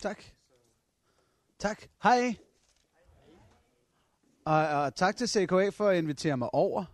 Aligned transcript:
Tak. 0.00 0.24
Tak. 1.58 1.82
Hej. 2.02 2.36
Og, 4.44 4.68
og 4.68 4.94
tak 4.94 5.16
til 5.16 5.28
CKA 5.28 5.68
for 5.68 5.88
at 5.88 5.98
invitere 5.98 6.36
mig 6.36 6.54
over. 6.54 6.84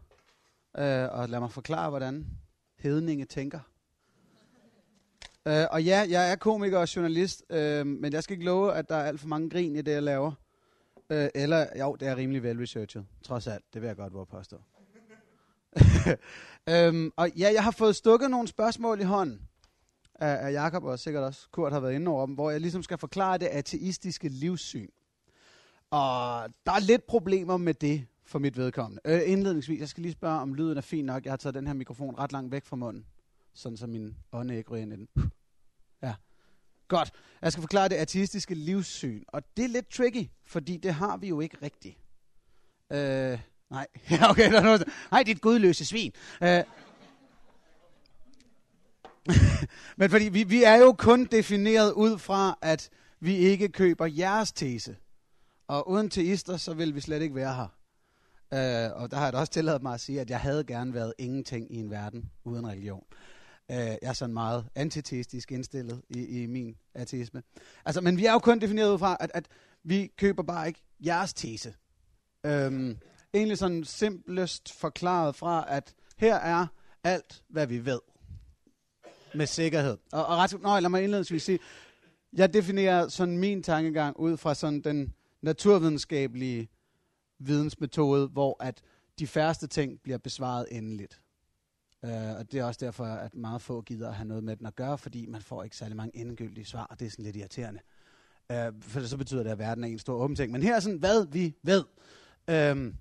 Øh, 0.78 1.08
og 1.12 1.28
lad 1.28 1.40
mig 1.40 1.52
forklare, 1.52 1.90
hvordan 1.90 2.26
hedninge 2.78 3.24
tænker. 3.24 3.60
Øh, 5.46 5.66
og 5.70 5.82
ja, 5.82 6.06
jeg 6.08 6.30
er 6.30 6.36
komiker 6.36 6.78
og 6.78 6.96
journalist, 6.96 7.44
øh, 7.50 7.86
men 7.86 8.12
jeg 8.12 8.22
skal 8.22 8.34
ikke 8.34 8.44
love, 8.44 8.74
at 8.74 8.88
der 8.88 8.96
er 8.96 9.04
alt 9.04 9.20
for 9.20 9.28
mange 9.28 9.50
grin 9.50 9.76
i 9.76 9.82
det, 9.82 9.92
jeg 9.92 10.02
laver. 10.02 10.32
Øh, 11.10 11.28
eller, 11.34 11.66
jo, 11.78 11.96
det 12.00 12.08
er 12.08 12.16
rimelig 12.16 12.42
velresearchet, 12.42 13.06
trods 13.22 13.46
alt. 13.46 13.64
Det 13.74 13.82
vil 13.82 13.88
jeg 13.88 13.96
godt 13.96 14.12
våge 14.12 14.26
påstå. 14.26 14.56
øhm, 16.70 17.12
og 17.16 17.30
ja, 17.30 17.50
jeg 17.52 17.64
har 17.64 17.70
fået 17.70 17.96
stukket 17.96 18.30
nogle 18.30 18.48
spørgsmål 18.48 19.00
i 19.00 19.04
hånden 19.04 19.48
af, 20.18 20.46
af 20.46 20.52
Jakob 20.52 20.84
og 20.84 20.98
sikkert 20.98 21.24
også 21.24 21.48
Kurt 21.50 21.72
har 21.72 21.80
været 21.80 21.94
inde 21.94 22.10
over 22.10 22.26
dem, 22.26 22.34
hvor 22.34 22.50
jeg 22.50 22.60
ligesom 22.60 22.82
skal 22.82 22.98
forklare 22.98 23.38
det 23.38 23.46
ateistiske 23.46 24.28
livssyn. 24.28 24.88
Og 25.90 26.48
der 26.66 26.72
er 26.72 26.80
lidt 26.80 27.06
problemer 27.06 27.56
med 27.56 27.74
det 27.74 28.06
for 28.24 28.38
mit 28.38 28.56
vedkommende. 28.56 29.02
Øh, 29.04 29.20
indledningsvis, 29.26 29.80
jeg 29.80 29.88
skal 29.88 30.02
lige 30.02 30.12
spørge, 30.12 30.40
om 30.40 30.54
lyden 30.54 30.76
er 30.76 30.80
fin 30.80 31.04
nok. 31.04 31.24
Jeg 31.24 31.32
har 31.32 31.36
taget 31.36 31.54
den 31.54 31.66
her 31.66 31.74
mikrofon 31.74 32.18
ret 32.18 32.32
langt 32.32 32.52
væk 32.52 32.64
fra 32.64 32.76
munden, 32.76 33.06
sådan 33.54 33.76
så 33.76 33.86
min 33.86 34.16
ånde 34.32 34.56
ikke 34.56 34.70
ryger 34.70 34.82
ind 34.82 34.92
i 34.92 34.96
den. 34.96 35.08
Ja, 36.02 36.14
godt. 36.88 37.12
Jeg 37.42 37.52
skal 37.52 37.62
forklare 37.62 37.88
det 37.88 37.96
ateistiske 37.96 38.54
livssyn, 38.54 39.22
og 39.28 39.42
det 39.56 39.64
er 39.64 39.68
lidt 39.68 39.88
tricky, 39.88 40.30
fordi 40.46 40.76
det 40.76 40.94
har 40.94 41.16
vi 41.16 41.28
jo 41.28 41.40
ikke 41.40 41.58
rigtigt. 41.62 41.98
Øh, 42.92 43.38
nej, 43.70 43.86
okay, 44.30 44.52
der 44.52 44.58
er 44.58 44.64
noget. 44.64 44.84
Nej, 45.10 45.22
dit 45.22 45.40
gudløse 45.40 45.84
svin. 45.84 46.12
Øh, 46.42 46.62
men 49.96 50.10
fordi 50.10 50.24
vi, 50.24 50.42
vi 50.42 50.62
er 50.62 50.76
jo 50.76 50.92
kun 50.92 51.24
defineret 51.24 51.92
ud 51.92 52.18
fra, 52.18 52.58
at 52.62 52.90
vi 53.20 53.36
ikke 53.36 53.68
køber 53.68 54.06
jeres 54.06 54.52
tese. 54.52 54.96
Og 55.68 55.88
uden 55.88 56.10
teister, 56.10 56.56
så 56.56 56.74
vil 56.74 56.94
vi 56.94 57.00
slet 57.00 57.22
ikke 57.22 57.34
være 57.34 57.54
her. 57.54 57.76
Øh, 58.54 59.02
og 59.02 59.10
der 59.10 59.16
har 59.16 59.24
jeg 59.24 59.32
da 59.32 59.38
også 59.38 59.52
tilladt 59.52 59.82
mig 59.82 59.94
at 59.94 60.00
sige, 60.00 60.20
at 60.20 60.30
jeg 60.30 60.40
havde 60.40 60.64
gerne 60.64 60.94
været 60.94 61.14
ingenting 61.18 61.72
i 61.72 61.76
en 61.76 61.90
verden 61.90 62.30
uden 62.44 62.68
religion. 62.68 63.04
Øh, 63.70 63.76
jeg 63.76 63.98
er 64.02 64.12
sådan 64.12 64.32
meget 64.32 64.66
antiteistisk 64.74 65.52
indstillet 65.52 66.02
i, 66.10 66.42
i 66.42 66.46
min 66.46 66.76
ateisme. 66.94 67.42
Altså, 67.84 68.00
men 68.00 68.16
vi 68.16 68.26
er 68.26 68.32
jo 68.32 68.38
kun 68.38 68.58
defineret 68.58 68.92
ud 68.92 68.98
fra, 68.98 69.16
at, 69.20 69.30
at 69.34 69.48
vi 69.84 70.12
køber 70.18 70.42
bare 70.42 70.66
ikke 70.66 70.82
jeres 71.06 71.34
tese. 71.34 71.74
Øhm, 72.46 72.98
egentlig 73.34 73.58
sådan 73.58 73.84
simplest 73.84 74.72
forklaret 74.72 75.36
fra, 75.36 75.64
at 75.68 75.94
her 76.16 76.34
er 76.34 76.66
alt, 77.04 77.42
hvad 77.48 77.66
vi 77.66 77.84
ved 77.84 78.00
med 79.36 79.46
sikkerhed. 79.46 79.96
Og, 80.12 80.26
og 80.26 80.36
ret, 80.36 80.62
nøj, 80.62 80.80
lad 80.80 80.90
mig 80.90 81.02
indledningsvis 81.02 81.42
sige, 81.42 81.58
jeg 82.32 82.54
definerer 82.54 83.08
sådan 83.08 83.38
min 83.38 83.62
tankegang 83.62 84.20
ud 84.20 84.36
fra 84.36 84.54
sådan 84.54 84.80
den 84.80 85.14
naturvidenskabelige 85.42 86.68
vidensmetode, 87.38 88.28
hvor 88.28 88.56
at 88.62 88.82
de 89.18 89.26
færreste 89.26 89.66
ting 89.66 90.00
bliver 90.02 90.18
besvaret 90.18 90.66
endeligt. 90.70 91.20
Uh, 92.02 92.10
og 92.10 92.52
det 92.52 92.60
er 92.60 92.64
også 92.64 92.78
derfor, 92.84 93.04
at 93.04 93.34
meget 93.34 93.62
få 93.62 93.80
gider 93.80 94.08
at 94.08 94.14
have 94.14 94.28
noget 94.28 94.44
med 94.44 94.56
den 94.56 94.66
at 94.66 94.76
gøre, 94.76 94.98
fordi 94.98 95.26
man 95.26 95.42
får 95.42 95.62
ikke 95.62 95.76
særlig 95.76 95.96
mange 95.96 96.16
endegyldige 96.16 96.64
svar, 96.64 96.84
og 96.84 97.00
det 97.00 97.06
er 97.06 97.10
sådan 97.10 97.24
lidt 97.24 97.36
irriterende. 97.36 97.80
Uh, 98.50 98.82
for 98.82 99.00
så 99.00 99.16
betyder 99.16 99.42
det, 99.42 99.50
at 99.50 99.58
verden 99.58 99.84
er 99.84 99.88
en 99.88 99.98
stor 99.98 100.14
åben 100.14 100.36
ting. 100.36 100.52
Men 100.52 100.62
her 100.62 100.76
er 100.76 100.80
sådan, 100.80 100.98
hvad 100.98 101.26
vi 101.26 101.54
ved. 101.62 101.84
Uh, 102.48 102.94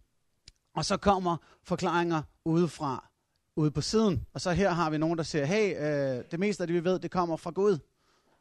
og 0.75 0.85
så 0.85 0.97
kommer 0.97 1.37
forklaringer 1.63 2.21
udefra, 2.45 3.09
ude 3.55 3.71
på 3.71 3.81
siden. 3.81 4.25
Og 4.33 4.41
så 4.41 4.51
her 4.51 4.69
har 4.69 4.89
vi 4.89 4.97
nogen, 4.97 5.17
der 5.17 5.23
siger, 5.23 5.45
hey, 5.45 5.75
øh, 5.75 6.23
det 6.31 6.39
meste 6.39 6.63
af 6.63 6.67
det, 6.67 6.73
vi 6.73 6.83
ved, 6.83 6.99
det 6.99 7.11
kommer 7.11 7.37
fra 7.37 7.51
Gud. 7.51 7.77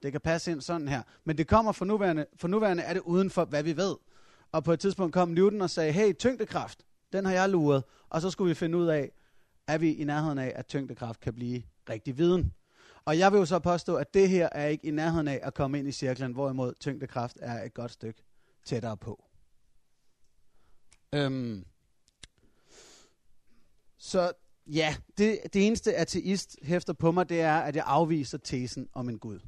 Det 0.02 0.12
kan 0.12 0.20
passe 0.20 0.50
ind 0.52 0.60
sådan 0.60 0.88
her. 0.88 1.02
Men 1.24 1.38
det 1.38 1.48
kommer 1.48 1.72
for 1.72 1.84
nuværende, 1.84 2.26
for 2.36 2.48
nuværende 2.48 2.82
er 2.82 2.92
det 2.92 3.02
uden 3.04 3.30
for, 3.30 3.44
hvad 3.44 3.62
vi 3.62 3.76
ved. 3.76 3.96
Og 4.52 4.64
på 4.64 4.72
et 4.72 4.80
tidspunkt 4.80 5.14
kom 5.14 5.28
Newton 5.28 5.60
og 5.60 5.70
sagde, 5.70 5.92
hey, 5.92 6.12
tyngdekraft, 6.18 6.84
den 7.12 7.24
har 7.24 7.32
jeg 7.32 7.48
luret. 7.48 7.84
Og 8.08 8.20
så 8.20 8.30
skulle 8.30 8.48
vi 8.48 8.54
finde 8.54 8.78
ud 8.78 8.86
af, 8.86 9.10
er 9.66 9.78
vi 9.78 9.94
i 9.94 10.04
nærheden 10.04 10.38
af, 10.38 10.52
at 10.54 10.66
tyngdekraft 10.66 11.20
kan 11.20 11.34
blive 11.34 11.62
rigtig 11.88 12.18
viden. 12.18 12.52
Og 13.04 13.18
jeg 13.18 13.32
vil 13.32 13.38
jo 13.38 13.44
så 13.44 13.58
påstå, 13.58 13.96
at 13.96 14.14
det 14.14 14.28
her 14.28 14.48
er 14.52 14.66
ikke 14.66 14.86
i 14.86 14.90
nærheden 14.90 15.28
af 15.28 15.40
at 15.42 15.54
komme 15.54 15.78
ind 15.78 15.88
i 15.88 15.92
cirklen, 15.92 16.32
hvorimod 16.32 16.74
tyngdekraft 16.80 17.36
er 17.40 17.62
et 17.62 17.74
godt 17.74 17.90
stykke 17.90 18.22
tættere 18.64 18.96
på. 18.96 19.24
Øhm. 21.12 21.64
Så 23.98 24.32
Ja, 24.66 24.96
det, 25.18 25.38
det 25.52 25.66
eneste 25.66 25.94
ateist 25.94 26.56
hæfter 26.62 26.92
på 26.92 27.12
mig, 27.12 27.28
det 27.28 27.40
er, 27.40 27.56
at 27.56 27.76
jeg 27.76 27.84
afviser 27.86 28.38
tesen 28.38 28.88
om 28.92 29.08
en 29.08 29.18
Gud. 29.18 29.40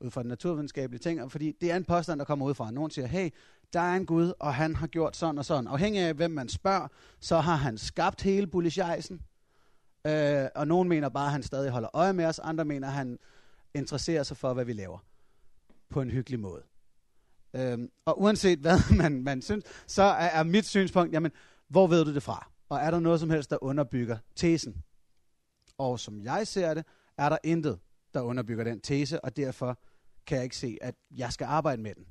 Ud 0.00 0.10
fra 0.10 0.22
den 0.22 0.28
naturvidenskabelige 0.28 0.98
ting, 0.98 1.32
fordi 1.32 1.52
det 1.60 1.70
er 1.70 1.76
en 1.76 1.84
påstand, 1.84 2.18
der 2.18 2.24
kommer 2.24 2.46
ud 2.46 2.54
fra. 2.54 2.70
Nogen 2.70 2.90
siger, 2.90 3.06
hey, 3.06 3.30
der 3.72 3.80
er 3.80 3.96
en 3.96 4.06
Gud, 4.06 4.32
og 4.40 4.54
han 4.54 4.76
har 4.76 4.86
gjort 4.86 5.16
sådan 5.16 5.38
og 5.38 5.44
sådan. 5.44 5.66
Afhængig 5.66 6.02
af, 6.02 6.14
hvem 6.14 6.30
man 6.30 6.48
spørger, 6.48 6.88
så 7.20 7.40
har 7.40 7.56
han 7.56 7.78
skabt 7.78 8.22
hele 8.22 8.46
bullishejsen. 8.46 9.20
Øh, 10.06 10.46
og 10.54 10.66
nogen 10.66 10.88
mener 10.88 11.08
bare, 11.08 11.26
at 11.26 11.32
han 11.32 11.42
stadig 11.42 11.70
holder 11.70 11.88
øje 11.92 12.12
med 12.12 12.24
os. 12.24 12.38
Andre 12.38 12.64
mener, 12.64 12.86
at 12.86 12.92
han 12.92 13.18
interesserer 13.74 14.22
sig 14.22 14.36
for, 14.36 14.54
hvad 14.54 14.64
vi 14.64 14.72
laver. 14.72 14.98
På 15.90 16.02
en 16.02 16.10
hyggelig 16.10 16.40
måde. 16.40 16.62
Øh, 17.56 17.78
og 18.04 18.20
uanset 18.20 18.58
hvad 18.64 18.96
man, 18.96 19.22
man 19.22 19.42
synes, 19.42 19.64
så 19.86 20.02
er, 20.02 20.26
er 20.26 20.42
mit 20.42 20.66
synspunkt, 20.66 21.12
jamen, 21.12 21.32
hvor 21.68 21.86
ved 21.86 22.04
du 22.04 22.14
det 22.14 22.22
fra? 22.22 22.49
Og 22.70 22.78
er 22.78 22.90
der 22.90 23.00
noget 23.00 23.20
som 23.20 23.30
helst, 23.30 23.50
der 23.50 23.64
underbygger 23.64 24.18
tesen? 24.36 24.84
Og 25.78 26.00
som 26.00 26.22
jeg 26.22 26.46
ser 26.46 26.74
det, 26.74 26.84
er 27.18 27.28
der 27.28 27.38
intet, 27.44 27.78
der 28.14 28.20
underbygger 28.20 28.64
den 28.64 28.80
tese, 28.80 29.24
og 29.24 29.36
derfor 29.36 29.78
kan 30.26 30.36
jeg 30.36 30.44
ikke 30.44 30.56
se, 30.56 30.78
at 30.80 30.94
jeg 31.10 31.32
skal 31.32 31.44
arbejde 31.44 31.82
med 31.82 31.94
den. 31.94 32.06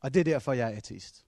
Og 0.00 0.14
det 0.14 0.20
er 0.20 0.24
derfor, 0.24 0.52
jeg 0.52 0.72
er 0.72 0.76
ateist. 0.76 1.24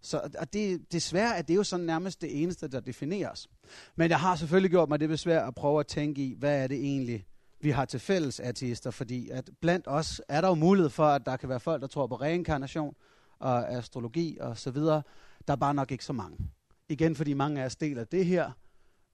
Så 0.00 0.30
og 0.38 0.52
det, 0.52 0.92
desværre 0.92 1.36
er 1.36 1.42
det 1.42 1.56
jo 1.56 1.62
sådan 1.62 1.86
nærmest 1.86 2.20
det 2.20 2.42
eneste, 2.42 2.68
der 2.68 2.80
defineres. 2.80 3.48
Men 3.96 4.10
jeg 4.10 4.20
har 4.20 4.36
selvfølgelig 4.36 4.70
gjort 4.70 4.88
mig 4.88 5.00
det 5.00 5.08
besvær 5.08 5.46
at 5.46 5.54
prøve 5.54 5.80
at 5.80 5.86
tænke 5.86 6.22
i, 6.22 6.34
hvad 6.38 6.62
er 6.62 6.66
det 6.66 6.76
egentlig, 6.76 7.26
vi 7.60 7.70
har 7.70 7.84
til 7.84 8.00
fælles 8.00 8.40
ateister, 8.40 8.90
fordi 8.90 9.30
at 9.30 9.50
blandt 9.60 9.88
os 9.88 10.22
er 10.28 10.40
der 10.40 10.48
jo 10.48 10.54
mulighed 10.54 10.90
for, 10.90 11.06
at 11.06 11.26
der 11.26 11.36
kan 11.36 11.48
være 11.48 11.60
folk, 11.60 11.82
der 11.82 11.88
tror 11.88 12.06
på 12.06 12.16
reinkarnation 12.16 12.94
og 13.38 13.70
astrologi 13.70 14.38
og 14.40 14.58
så 14.58 14.70
videre. 14.70 15.02
Der 15.46 15.52
er 15.52 15.56
bare 15.56 15.74
nok 15.74 15.92
ikke 15.92 16.04
så 16.04 16.12
mange. 16.12 16.50
Igen 16.88 17.16
fordi 17.16 17.34
mange 17.34 17.62
af 17.62 17.66
os 17.66 17.76
deler 17.76 18.04
det 18.04 18.26
her 18.26 18.52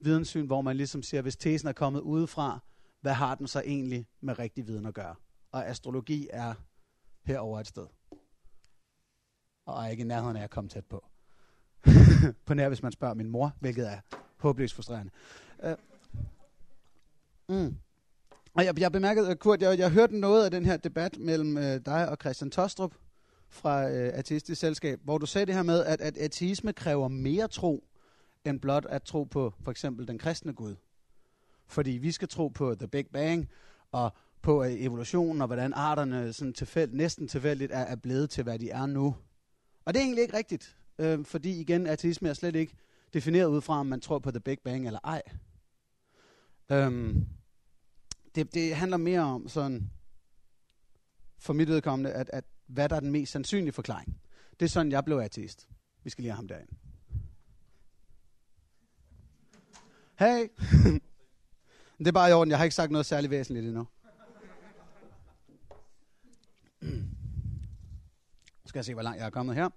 videnssyn, 0.01 0.47
hvor 0.47 0.61
man 0.61 0.77
ligesom 0.77 1.03
siger, 1.03 1.23
hvis 1.23 1.37
tesen 1.37 1.69
er 1.69 1.73
kommet 1.73 2.01
udefra, 2.01 2.61
hvad 3.01 3.13
har 3.13 3.35
den 3.35 3.47
så 3.47 3.61
egentlig 3.61 4.07
med 4.21 4.39
rigtig 4.39 4.67
viden 4.67 4.87
at 4.87 4.95
gøre? 4.95 5.15
Og 5.53 5.67
astrologi 5.67 6.29
er 6.33 6.55
herover 7.25 7.61
et 7.61 7.67
sted. 7.67 7.87
Og 9.67 9.85
er 9.85 9.89
ikke 9.89 10.01
i 10.01 10.07
nærheden 10.07 10.37
af 10.37 10.45
at 10.45 10.51
komme 10.51 10.71
tæt 10.71 10.87
på. 10.87 11.05
på 12.47 12.55
nær, 12.55 12.69
hvis 12.69 12.83
man 12.83 12.93
spørger 12.93 13.15
min 13.15 13.29
mor, 13.29 13.53
hvilket 13.61 13.93
er 13.93 14.01
håbløst 14.37 14.75
frustrerende. 14.75 15.13
Uh, 15.59 15.73
mm. 17.49 17.77
Og 18.55 18.65
jeg, 18.65 18.81
jeg 18.81 18.93
bemærkede, 18.93 19.37
Kurt, 19.37 19.63
jeg, 19.63 19.79
jeg 19.79 19.91
hørte 19.91 20.19
noget 20.19 20.45
af 20.45 20.51
den 20.51 20.65
her 20.65 20.77
debat 20.77 21.19
mellem 21.19 21.59
øh, 21.59 21.81
dig 21.87 22.09
og 22.09 22.17
Christian 22.21 22.51
Tostrup, 22.51 22.95
fra 23.53 23.91
øh, 23.91 24.11
Ateistisk 24.15 24.61
Selskab, 24.61 25.01
hvor 25.05 25.19
du 25.19 25.27
sagde 25.27 25.47
det 25.47 25.55
her 25.55 25.63
med, 25.63 25.85
at, 25.85 26.01
at 26.01 26.17
ateisme 26.17 26.73
kræver 26.73 27.09
mere 27.09 27.49
tro, 27.49 27.85
end 28.45 28.61
blot 28.61 28.87
at 28.87 29.03
tro 29.03 29.25
på 29.25 29.55
for 29.65 29.71
eksempel 29.71 30.09
den 30.09 30.19
kristne 30.19 30.53
Gud. 30.53 30.75
Fordi 31.67 31.91
vi 31.91 32.13
skal 32.13 32.29
tro 32.29 32.49
på 32.49 32.75
The 32.75 32.89
Big 32.89 33.07
Bang, 33.13 33.49
og 33.93 34.13
på 34.43 34.65
øh, 34.65 34.73
evolutionen, 34.73 35.43
og 35.43 35.47
hvordan 35.47 35.73
arterne 35.73 36.33
sådan 36.33 36.53
tilfæld, 36.53 36.93
næsten 36.93 37.29
tilfældigt 37.29 37.73
er, 37.73 37.79
er 37.79 37.97
blevet 37.97 38.31
til, 38.31 38.45
hvad 38.45 38.59
de 38.59 38.71
er 38.71 38.87
nu. 38.87 39.17
Og 39.85 39.95
det 39.95 40.01
er 40.01 40.05
egentlig 40.05 40.23
ikke 40.23 40.37
rigtigt, 40.37 40.77
øh, 40.99 41.25
fordi 41.25 41.61
igen, 41.61 41.87
ateisme 41.87 42.29
er 42.29 42.35
slet 42.35 42.57
ikke 42.57 42.75
defineret 43.15 43.47
ud 43.47 43.61
fra, 43.61 43.81
om 43.81 43.87
man 43.87 44.01
tror 44.01 44.19
på 44.19 44.31
The 44.31 44.41
Big 44.41 44.59
Bang 44.65 44.87
eller 44.87 45.01
ej. 45.05 45.23
Øhm, 46.71 47.27
det, 48.35 48.55
det 48.55 48.75
handler 48.75 48.97
mere 48.97 49.21
om 49.21 49.49
sådan, 49.49 49.91
for 51.39 51.53
mit 51.53 51.69
vedkommende, 51.69 52.13
at, 52.13 52.31
at 52.33 52.45
hvad 52.73 52.89
der 52.89 52.97
er 52.97 53.01
den 53.01 53.11
mest 53.11 53.33
sandsynlige 53.33 53.73
forklaring. 53.73 54.21
Det 54.61 54.65
er 54.65 54.71
sådan, 54.71 54.93
jeg 54.93 55.05
blev 55.05 55.17
ateist. 55.17 55.69
Vi 56.05 56.11
skal 56.11 56.23
lige 56.23 56.33
have 56.33 56.37
ham 56.37 56.49
derind. 56.49 56.69
Hey! 60.19 60.49
det 61.99 62.07
er 62.07 62.13
bare 62.13 62.31
i 62.31 62.33
orden, 62.33 62.51
jeg 62.51 62.59
har 62.59 62.65
ikke 62.65 62.75
sagt 62.75 62.93
noget 62.93 63.07
særligt 63.07 63.31
væsentligt 63.31 63.67
endnu. 63.67 63.87
skal 68.67 68.79
jeg 68.79 68.85
se, 68.85 68.95
hvor 68.95 69.03
langt 69.03 69.19
jeg 69.21 69.27
er 69.27 69.31
kommet 69.31 69.55
her. 69.57 69.69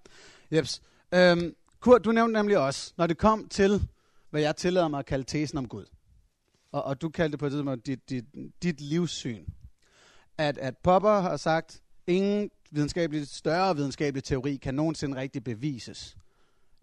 Jeps. 0.50 0.82
Øhm, 1.14 1.54
Kurt, 1.80 2.04
du 2.04 2.12
nævnte 2.12 2.32
nemlig 2.32 2.58
også, 2.58 2.92
når 2.96 3.06
det 3.06 3.18
kom 3.18 3.48
til, 3.48 3.88
hvad 4.30 4.40
jeg 4.40 4.56
tillader 4.56 4.88
mig 4.88 4.98
at 4.98 5.06
kalde 5.06 5.24
tesen 5.24 5.58
om 5.58 5.68
Gud, 5.68 5.84
og, 6.72 6.84
og 6.84 7.00
du 7.00 7.08
kaldte 7.08 7.32
det 7.32 7.38
på 7.38 7.46
det 7.46 7.52
tidspunkt 7.52 7.86
dit, 7.86 8.10
dit, 8.10 8.24
dit 8.62 8.80
livssyn, 8.80 9.46
at, 10.38 10.58
at 10.58 10.76
Popper 10.78 11.20
har 11.20 11.36
sagt, 11.36 11.82
ingen 12.06 12.50
videnskabelig, 12.70 13.28
større 13.28 13.76
videnskabelig 13.76 14.24
teori 14.24 14.56
kan 14.56 14.74
nogensinde 14.74 15.16
rigtig 15.16 15.44
bevises. 15.44 16.16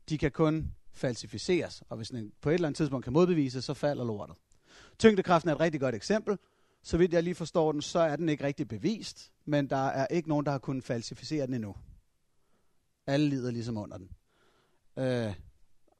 De 0.09 0.17
kan 0.17 0.31
kun 0.31 0.71
falsificeres, 0.93 1.83
og 1.89 1.97
hvis 1.97 2.09
den 2.09 2.31
på 2.41 2.49
et 2.49 2.53
eller 2.53 2.67
andet 2.67 2.77
tidspunkt 2.77 3.03
kan 3.03 3.13
modbevises, 3.13 3.65
så 3.65 3.73
falder 3.73 4.05
lortet. 4.05 4.35
Tyngdekraften 4.99 5.49
er 5.49 5.55
et 5.55 5.59
rigtig 5.59 5.81
godt 5.81 5.95
eksempel, 5.95 6.37
Så 6.85 6.97
vidt 6.97 7.13
jeg 7.13 7.23
lige 7.23 7.35
forstår 7.35 7.71
den, 7.71 7.81
så 7.81 7.99
er 7.99 8.15
den 8.15 8.29
ikke 8.29 8.43
rigtig 8.43 8.67
bevist, 8.67 9.31
men 9.45 9.69
der 9.69 9.87
er 9.87 10.07
ikke 10.07 10.29
nogen, 10.29 10.45
der 10.45 10.51
har 10.51 10.59
kunnet 10.59 10.83
falsificere 10.83 11.45
den 11.45 11.53
endnu. 11.53 11.75
Alle 13.07 13.29
lider 13.29 13.51
ligesom 13.51 13.77
under 13.77 13.97
den. 13.97 14.09
Øh, 14.97 15.33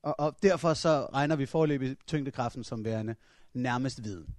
og, 0.02 0.20
og 0.20 0.36
derfor 0.44 0.74
så 0.74 1.08
regner 1.14 1.36
vi 1.36 1.46
forløbig 1.46 1.98
tyngdekraften 2.08 2.64
som 2.64 2.86
værende 2.86 3.16
nærmest 3.54 4.04
viden. 4.04 4.36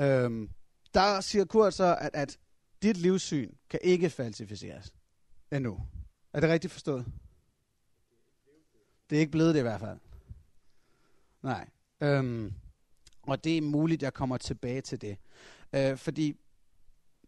Øhm, 0.00 0.50
der 0.94 1.20
siger 1.20 1.44
Kurt 1.44 1.74
så, 1.74 1.96
at, 2.00 2.10
at 2.12 2.38
dit 2.82 2.96
livssyn 2.96 3.52
kan 3.70 3.80
ikke 3.82 4.10
falsificeres 4.10 4.94
endnu. 5.52 5.80
Er 6.32 6.40
det 6.40 6.50
rigtigt 6.50 6.72
forstået? 6.72 7.06
Det 9.10 9.16
er 9.16 9.20
ikke 9.20 9.32
blevet 9.32 9.54
det 9.54 9.60
i 9.60 9.62
hvert 9.62 9.80
fald. 9.80 9.98
Nej. 11.42 11.68
Øhm, 12.00 12.52
og 13.22 13.44
det 13.44 13.56
er 13.56 13.62
muligt, 13.62 14.02
jeg 14.02 14.14
kommer 14.14 14.36
tilbage 14.36 14.80
til 14.80 15.00
det. 15.00 15.16
Øh, 15.72 15.96
fordi, 15.96 16.36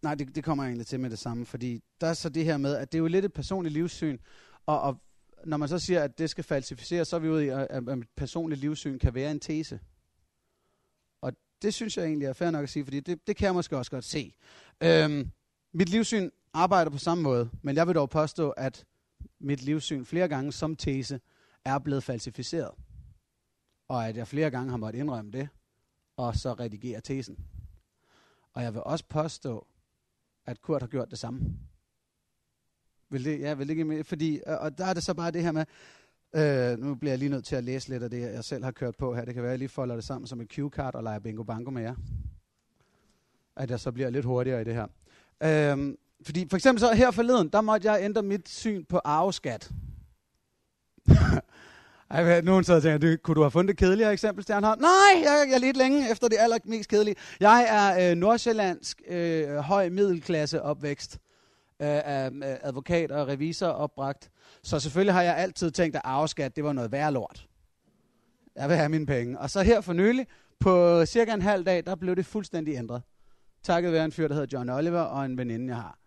nej, 0.02 0.14
det, 0.14 0.34
det 0.34 0.44
kommer 0.44 0.64
jeg 0.64 0.68
egentlig 0.68 0.86
til 0.86 1.00
med 1.00 1.10
det 1.10 1.18
samme, 1.18 1.46
fordi 1.46 1.82
der 2.00 2.06
er 2.06 2.14
så 2.14 2.28
det 2.28 2.44
her 2.44 2.56
med, 2.56 2.76
at 2.76 2.92
det 2.92 2.98
er 2.98 3.02
jo 3.02 3.06
lidt 3.06 3.24
et 3.24 3.32
personligt 3.32 3.72
livssyn, 3.72 4.18
og, 4.66 4.80
og 4.80 5.02
når 5.44 5.56
man 5.56 5.68
så 5.68 5.78
siger, 5.78 6.02
at 6.02 6.18
det 6.18 6.30
skal 6.30 6.44
falsificeres, 6.44 7.08
så 7.08 7.16
er 7.16 7.20
vi 7.20 7.28
ude 7.28 7.46
i, 7.46 7.48
at, 7.48 7.66
at 7.70 7.98
et 7.98 8.08
personligt 8.16 8.60
livssyn 8.60 8.98
kan 8.98 9.14
være 9.14 9.30
en 9.30 9.40
tese. 9.40 9.80
Og 11.20 11.32
det 11.62 11.74
synes 11.74 11.96
jeg 11.96 12.04
egentlig 12.04 12.26
er 12.26 12.32
fair 12.32 12.50
nok 12.50 12.62
at 12.62 12.68
sige, 12.68 12.84
fordi 12.84 13.00
det, 13.00 13.26
det 13.26 13.36
kan 13.36 13.46
jeg 13.46 13.54
måske 13.54 13.76
også 13.76 13.90
godt 13.90 14.04
se. 14.04 14.34
Øhm, 14.80 15.30
mit 15.78 15.88
livssyn 15.88 16.30
arbejder 16.52 16.90
på 16.90 16.98
samme 16.98 17.22
måde, 17.22 17.50
men 17.62 17.76
jeg 17.76 17.86
vil 17.86 17.94
dog 17.94 18.10
påstå, 18.10 18.50
at 18.50 18.86
mit 19.40 19.62
livssyn 19.62 20.04
flere 20.04 20.28
gange 20.28 20.52
som 20.52 20.76
tese 20.76 21.20
er 21.64 21.78
blevet 21.78 22.02
falsificeret. 22.02 22.70
Og 23.88 24.08
at 24.08 24.16
jeg 24.16 24.28
flere 24.28 24.50
gange 24.50 24.70
har 24.70 24.76
måttet 24.76 25.00
indrømme 25.00 25.30
det, 25.30 25.48
og 26.16 26.36
så 26.36 26.52
redigere 26.52 27.00
tesen. 27.00 27.38
Og 28.52 28.62
jeg 28.62 28.74
vil 28.74 28.82
også 28.82 29.04
påstå, 29.08 29.66
at 30.46 30.60
Kurt 30.60 30.82
har 30.82 30.88
gjort 30.88 31.10
det 31.10 31.18
samme. 31.18 31.40
Vil 33.10 33.24
det, 33.24 33.40
ja, 33.40 33.54
vil 33.54 33.68
det 33.68 33.78
ikke 33.78 34.04
Fordi, 34.04 34.40
og 34.46 34.78
der 34.78 34.86
er 34.86 34.94
det 34.94 35.02
så 35.02 35.14
bare 35.14 35.30
det 35.30 35.42
her 35.42 35.52
med, 35.52 35.64
øh, 36.34 36.78
nu 36.78 36.94
bliver 36.94 37.12
jeg 37.12 37.18
lige 37.18 37.28
nødt 37.28 37.44
til 37.44 37.56
at 37.56 37.64
læse 37.64 37.88
lidt 37.88 38.02
af 38.02 38.10
det, 38.10 38.20
jeg 38.20 38.44
selv 38.44 38.64
har 38.64 38.70
kørt 38.70 38.96
på 38.96 39.14
her. 39.14 39.24
Det 39.24 39.34
kan 39.34 39.42
være, 39.42 39.50
at 39.50 39.54
jeg 39.54 39.58
lige 39.58 39.68
folder 39.68 39.94
det 39.94 40.04
sammen 40.04 40.26
som 40.26 40.40
et 40.40 40.58
cue-card 40.58 40.94
og 40.94 41.02
leger 41.02 41.18
bingo 41.18 41.42
bango 41.42 41.70
med 41.70 41.82
jer. 41.82 41.94
At 43.56 43.70
jeg 43.70 43.80
så 43.80 43.92
bliver 43.92 44.10
lidt 44.10 44.24
hurtigere 44.24 44.60
i 44.60 44.64
det 44.64 44.74
her. 44.74 44.86
Øhm, 45.42 45.96
fordi 46.26 46.46
for 46.50 46.56
eksempel 46.56 46.80
så 46.80 46.92
her 46.92 47.10
forleden, 47.10 47.48
der 47.48 47.60
måtte 47.60 47.92
jeg 47.92 48.04
ændre 48.04 48.22
mit 48.22 48.48
syn 48.48 48.84
på 48.84 49.00
arveskat. 49.04 49.70
Ej, 52.10 52.40
nogen 52.40 52.64
så 52.64 52.80
tænker, 52.80 52.98
du, 52.98 53.16
kunne 53.22 53.34
du 53.34 53.40
have 53.40 53.50
fundet 53.50 53.70
et 53.72 53.78
kedeligere 53.78 54.12
eksempel, 54.12 54.42
Stjernholm? 54.42 54.80
Nej, 54.80 54.90
jeg, 55.14 55.44
jeg 55.48 55.54
er 55.54 55.58
lidt 55.58 55.76
længe 55.76 56.10
efter 56.10 56.28
det 56.28 56.36
allermest 56.40 56.88
kedelige. 56.90 57.16
Jeg 57.40 57.66
er 57.68 58.10
øh, 58.10 58.16
nordsjællandsk 58.16 59.02
øh, 59.08 59.56
høj 59.56 59.88
middelklasse 59.88 60.62
opvækst 60.62 61.18
øh, 61.82 61.88
af 61.88 62.30
øh, 62.30 62.42
advokat 62.42 63.10
og 63.10 63.28
revisor 63.28 63.66
opbragt. 63.66 64.30
Så 64.62 64.80
selvfølgelig 64.80 65.14
har 65.14 65.22
jeg 65.22 65.36
altid 65.36 65.70
tænkt, 65.70 65.96
at 65.96 66.02
arveskat, 66.04 66.56
det 66.56 66.64
var 66.64 66.72
noget 66.72 66.92
værre 66.92 67.12
lort. 67.12 67.46
Jeg 68.56 68.68
vil 68.68 68.76
have 68.76 68.88
mine 68.88 69.06
penge. 69.06 69.38
Og 69.38 69.50
så 69.50 69.62
her 69.62 69.80
for 69.80 69.92
nylig, 69.92 70.26
på 70.60 71.06
cirka 71.06 71.32
en 71.32 71.42
halv 71.42 71.64
dag, 71.64 71.86
der 71.86 71.94
blev 71.94 72.16
det 72.16 72.26
fuldstændig 72.26 72.74
ændret. 72.74 73.02
Takket 73.62 73.92
være 73.92 74.04
en 74.04 74.12
fyr, 74.12 74.28
der 74.28 74.34
hedder 74.34 74.58
John 74.58 74.70
Oliver, 74.70 75.00
og 75.00 75.24
en 75.24 75.38
veninde, 75.38 75.66
jeg 75.66 75.76
har. 75.76 75.98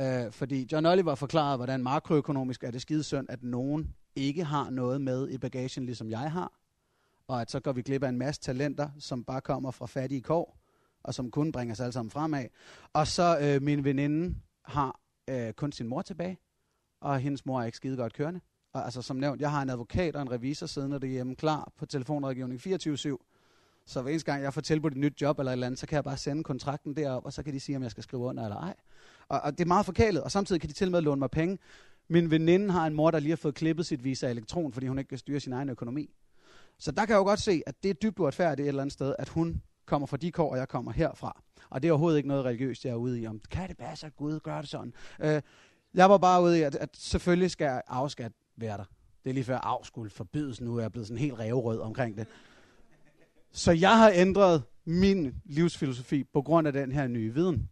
Øh, 0.00 0.32
fordi 0.32 0.68
John 0.72 0.86
Oliver 0.86 1.14
forklarede, 1.14 1.56
hvordan 1.56 1.82
makroøkonomisk 1.82 2.64
er 2.64 2.70
det 2.70 2.82
skidesynd, 2.82 3.26
at 3.30 3.42
nogen 3.42 3.94
ikke 4.16 4.44
har 4.44 4.70
noget 4.70 5.00
med 5.00 5.28
i 5.28 5.38
bagagen, 5.38 5.86
ligesom 5.86 6.10
jeg 6.10 6.32
har. 6.32 6.52
Og 7.28 7.40
at 7.40 7.50
så 7.50 7.60
går 7.60 7.72
vi 7.72 7.82
glip 7.82 8.02
af 8.02 8.08
en 8.08 8.18
masse 8.18 8.40
talenter, 8.40 8.88
som 8.98 9.24
bare 9.24 9.40
kommer 9.40 9.70
fra 9.70 9.86
fattige 9.86 10.20
kår, 10.20 10.58
og 11.02 11.14
som 11.14 11.30
kun 11.30 11.52
bringer 11.52 11.72
os 11.72 11.80
alle 11.80 11.92
sammen 11.92 12.10
fremad. 12.10 12.44
Og 12.92 13.06
så 13.06 13.38
øh, 13.42 13.62
min 13.62 13.84
veninde 13.84 14.34
har 14.64 15.00
øh, 15.28 15.52
kun 15.52 15.72
sin 15.72 15.86
mor 15.88 16.02
tilbage, 16.02 16.38
og 17.00 17.18
hendes 17.18 17.46
mor 17.46 17.60
er 17.60 17.64
ikke 17.64 17.76
skide 17.76 17.96
godt 17.96 18.12
kørende. 18.12 18.40
Og 18.72 18.84
altså 18.84 19.02
som 19.02 19.16
nævnt, 19.16 19.40
jeg 19.40 19.50
har 19.50 19.62
en 19.62 19.70
advokat 19.70 20.16
og 20.16 20.22
en 20.22 20.30
revisor 20.30 20.66
siddende 20.66 21.00
derhjemme 21.00 21.34
klar 21.34 21.72
på 21.76 21.86
telefonrådgivning 21.86 22.60
24-7. 22.66 23.16
Så 23.86 24.02
hver 24.02 24.10
eneste 24.10 24.32
gang 24.32 24.42
jeg 24.42 24.54
får 24.54 24.60
tilbudt 24.60 24.92
et 24.92 24.98
nyt 24.98 25.20
job 25.20 25.38
eller 25.38 25.50
et 25.50 25.54
eller 25.54 25.66
andet, 25.66 25.80
så 25.80 25.86
kan 25.86 25.96
jeg 25.96 26.04
bare 26.04 26.16
sende 26.16 26.44
kontrakten 26.44 26.96
derop, 26.96 27.24
og 27.24 27.32
så 27.32 27.42
kan 27.42 27.54
de 27.54 27.60
sige, 27.60 27.76
om 27.76 27.82
jeg 27.82 27.90
skal 27.90 28.02
skrive 28.02 28.22
under 28.22 28.44
eller 28.44 28.56
ej. 28.56 28.74
Og, 29.28 29.40
og 29.40 29.58
det 29.58 29.64
er 29.64 29.68
meget 29.68 29.86
forkælet, 29.86 30.22
og 30.22 30.30
samtidig 30.30 30.60
kan 30.60 30.68
de 30.68 30.74
til 30.74 30.88
og 30.88 30.92
med 30.92 31.00
låne 31.00 31.18
mig 31.18 31.30
penge. 31.30 31.58
Min 32.08 32.30
veninde 32.30 32.70
har 32.70 32.86
en 32.86 32.94
mor, 32.94 33.10
der 33.10 33.18
lige 33.18 33.30
har 33.30 33.36
fået 33.36 33.54
klippet 33.54 33.86
sit 33.86 34.04
visa 34.04 34.30
elektron, 34.30 34.72
fordi 34.72 34.86
hun 34.86 34.98
ikke 34.98 35.08
kan 35.08 35.18
styre 35.18 35.40
sin 35.40 35.52
egen 35.52 35.68
økonomi. 35.68 36.10
Så 36.78 36.92
der 36.92 37.06
kan 37.06 37.12
jeg 37.12 37.18
jo 37.18 37.24
godt 37.24 37.40
se, 37.40 37.62
at 37.66 37.82
det 37.82 37.90
er 37.90 37.94
dybt 37.94 38.18
uretfærdigt 38.18 38.64
et 38.64 38.68
eller 38.68 38.82
andet 38.82 38.92
sted, 38.92 39.14
at 39.18 39.28
hun 39.28 39.62
kommer 39.86 40.06
fra 40.06 40.16
de 40.16 40.32
kår, 40.32 40.50
og 40.50 40.58
jeg 40.58 40.68
kommer 40.68 40.92
herfra. 40.92 41.42
Og 41.70 41.82
det 41.82 41.88
er 41.88 41.92
overhovedet 41.92 42.16
ikke 42.16 42.28
noget 42.28 42.44
religiøst, 42.44 42.84
jeg 42.84 42.90
er 42.90 42.96
ude 42.96 43.20
i. 43.20 43.26
Om, 43.26 43.40
kan 43.50 43.68
det 43.68 43.76
passe, 43.76 44.06
at 44.06 44.16
Gud 44.16 44.40
gør 44.40 44.60
det 44.60 44.70
sådan? 44.70 44.92
Øh, 45.20 45.42
jeg 45.94 46.10
var 46.10 46.18
bare 46.18 46.42
ude 46.42 46.58
i, 46.58 46.62
at, 46.62 46.74
at 46.74 46.88
selvfølgelig 46.92 47.50
skal 47.50 47.82
afskat 47.86 48.32
være 48.56 48.78
der. 48.78 48.84
Det 49.24 49.30
er 49.30 49.34
lige 49.34 49.44
før 49.44 49.58
af 49.58 49.86
skulle 49.86 50.10
forbydes 50.10 50.60
nu, 50.60 50.76
er 50.76 50.80
jeg 50.80 50.92
blevet 50.92 51.08
sådan 51.08 51.18
helt 51.18 51.38
revrød 51.38 51.80
omkring 51.80 52.16
det. 52.16 52.26
Så 53.52 53.72
jeg 53.72 53.98
har 53.98 54.10
ændret 54.14 54.62
min 54.84 55.34
livsfilosofi 55.44 56.24
på 56.24 56.42
grund 56.42 56.66
af 56.66 56.72
den 56.72 56.92
her 56.92 57.06
nye 57.06 57.34
viden. 57.34 57.68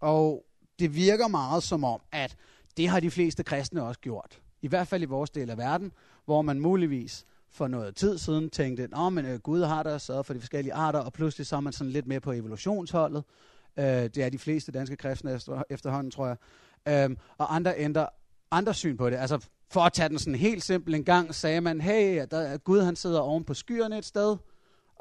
Og 0.00 0.44
det 0.78 0.94
virker 0.94 1.28
meget 1.28 1.62
som 1.62 1.84
om, 1.84 2.00
at 2.12 2.36
det 2.76 2.88
har 2.88 3.00
de 3.00 3.10
fleste 3.10 3.42
kristne 3.42 3.82
også 3.82 4.00
gjort. 4.00 4.40
I 4.62 4.68
hvert 4.68 4.88
fald 4.88 5.02
i 5.02 5.06
vores 5.06 5.30
del 5.30 5.50
af 5.50 5.58
verden, 5.58 5.92
hvor 6.24 6.42
man 6.42 6.60
muligvis 6.60 7.26
for 7.50 7.68
noget 7.68 7.96
tid 7.96 8.18
siden 8.18 8.50
tænkte, 8.50 8.82
at 8.82 9.12
men, 9.12 9.26
øh, 9.26 9.38
Gud 9.38 9.62
har 9.62 9.82
der 9.82 9.98
sørget 9.98 10.26
for 10.26 10.34
de 10.34 10.40
forskellige 10.40 10.74
arter, 10.74 10.98
og 10.98 11.12
pludselig 11.12 11.46
så 11.46 11.56
er 11.56 11.60
man 11.60 11.72
sådan 11.72 11.90
lidt 11.92 12.06
mere 12.06 12.20
på 12.20 12.32
evolutionsholdet. 12.32 13.24
Øh, 13.78 13.84
det 13.84 14.16
er 14.16 14.28
de 14.28 14.38
fleste 14.38 14.72
danske 14.72 14.96
kristne 14.96 15.40
efterhånden, 15.70 16.10
tror 16.10 16.26
jeg. 16.26 16.36
Øh, 17.10 17.16
og 17.38 17.54
andre 17.54 17.78
ændrer 17.78 18.06
andre 18.50 18.74
syn 18.74 18.96
på 18.96 19.10
det. 19.10 19.16
Altså 19.16 19.48
for 19.70 19.80
at 19.80 19.92
tage 19.92 20.08
den 20.08 20.18
sådan 20.18 20.34
helt 20.34 20.62
simpel 20.62 20.94
en 20.94 21.04
gang, 21.04 21.34
sagde 21.34 21.60
man, 21.60 21.80
hey, 21.80 22.26
der, 22.30 22.56
Gud 22.56 22.80
han 22.80 22.96
sidder 22.96 23.20
oven 23.20 23.44
på 23.44 23.54
skyerne 23.54 23.98
et 23.98 24.04
sted, 24.04 24.36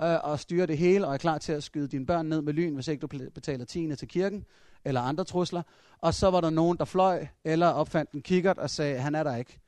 øh, 0.04 0.18
og 0.24 0.40
styrer 0.40 0.66
det 0.66 0.78
hele, 0.78 1.08
og 1.08 1.14
er 1.14 1.18
klar 1.18 1.38
til 1.38 1.52
at 1.54 1.64
skyde 1.64 1.88
dine 1.88 2.06
børn 2.06 2.26
ned 2.26 2.42
med 2.42 2.54
lyn, 2.54 2.74
hvis 2.74 2.88
ikke 2.88 3.02
du 3.02 3.08
betaler 3.08 3.66
tiende 3.66 3.96
til 3.96 4.08
kirken, 4.08 4.46
eller 4.86 5.02
andre 5.02 5.24
trusler. 5.24 5.62
Og 6.02 6.14
så 6.14 6.30
var 6.30 6.42
der 6.42 6.50
nogen, 6.50 6.78
der 6.78 6.86
fløj, 6.86 7.28
eller 7.44 7.68
opfandt 7.68 8.12
en 8.12 8.22
kikkert 8.22 8.58
og 8.58 8.70
sagde, 8.70 9.00
han 9.00 9.16
er 9.16 9.24
der 9.24 9.36
ikke. 9.36 9.60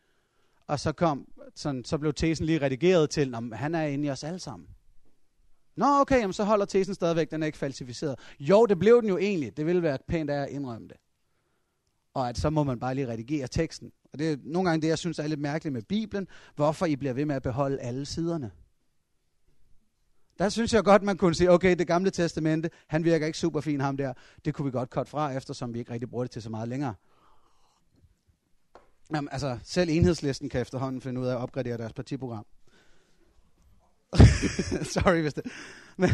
Og 0.68 0.80
så 0.80 0.92
kom, 0.92 1.28
sådan, 1.56 1.86
så 1.86 1.98
blev 1.98 2.14
tesen 2.14 2.46
lige 2.46 2.62
redigeret 2.62 3.10
til, 3.10 3.36
at 3.36 3.58
han 3.58 3.76
er 3.76 3.84
inde 3.84 4.08
i 4.08 4.10
os 4.10 4.24
alle 4.24 4.40
sammen. 4.40 4.68
Nå, 5.76 5.86
okay, 5.86 6.20
jamen, 6.20 6.34
så 6.34 6.44
holder 6.44 6.66
tesen 6.66 6.96
stadigvæk, 6.96 7.32
den 7.32 7.44
er 7.44 7.46
ikke 7.46 7.58
falsificeret. 7.58 8.20
Jo, 8.40 8.66
det 8.66 8.80
blev 8.80 9.02
den 9.02 9.10
jo 9.10 9.18
egentlig. 9.18 9.58
Det 9.58 9.66
ville 9.66 9.84
være 9.84 9.98
pænt 10.08 10.30
af 10.30 10.42
at 10.42 10.50
indrømme 10.50 10.88
det. 10.88 10.98
Og 12.14 12.30
at 12.30 12.38
så 12.38 12.50
må 12.50 12.64
man 12.64 12.80
bare 12.80 12.96
lige 12.96 13.08
redigere 13.08 13.48
teksten. 13.48 13.92
Og 14.14 14.20
det 14.20 14.32
er 14.32 14.38
nogle 14.44 14.70
gange 14.70 14.82
det, 14.82 14.88
jeg 14.88 14.98
synes 14.98 15.20
er 15.20 15.28
lidt 15.28 15.40
mærkeligt 15.40 15.74
med 15.74 15.82
Bibelen. 15.82 16.28
Hvorfor 16.56 16.86
I 16.86 16.96
bliver 16.96 17.14
ved 17.14 17.26
med 17.26 17.36
at 17.36 17.44
beholde 17.44 17.80
alle 17.80 18.06
siderne. 18.06 18.52
Der 20.40 20.50
synes 20.50 20.74
jeg 20.74 20.84
godt, 20.84 21.04
man 21.04 21.18
kunne 21.18 21.36
sige, 21.36 21.52
okay, 21.52 21.76
det 21.76 21.88
gamle 21.88 22.12
testamente, 22.12 22.70
han 22.88 23.04
virker 23.04 23.26
ikke 23.26 23.38
super 23.38 23.62
fin, 23.62 23.82
ham 23.82 23.98
der. 23.98 24.14
Det 24.46 24.54
kunne 24.54 24.66
vi 24.66 24.72
godt 24.72 24.90
cut 24.90 25.10
fra, 25.10 25.32
eftersom 25.32 25.74
vi 25.74 25.80
ikke 25.80 25.92
rigtig 25.92 26.10
bruger 26.10 26.24
det 26.24 26.32
til 26.32 26.42
så 26.42 26.50
meget 26.50 26.70
længere. 26.70 26.94
Jamen, 29.14 29.30
altså, 29.32 29.60
selv 29.64 29.90
enhedslisten 29.90 30.50
kan 30.50 30.62
efterhånden 30.62 31.02
finde 31.02 31.22
ud 31.22 31.26
af 31.26 31.32
at 31.32 31.38
opgradere 31.38 31.78
deres 31.78 31.94
partiprogram. 31.94 32.46
Sorry, 34.94 35.22
hvis 35.22 35.34
det... 35.34 35.46
Men 35.98 36.10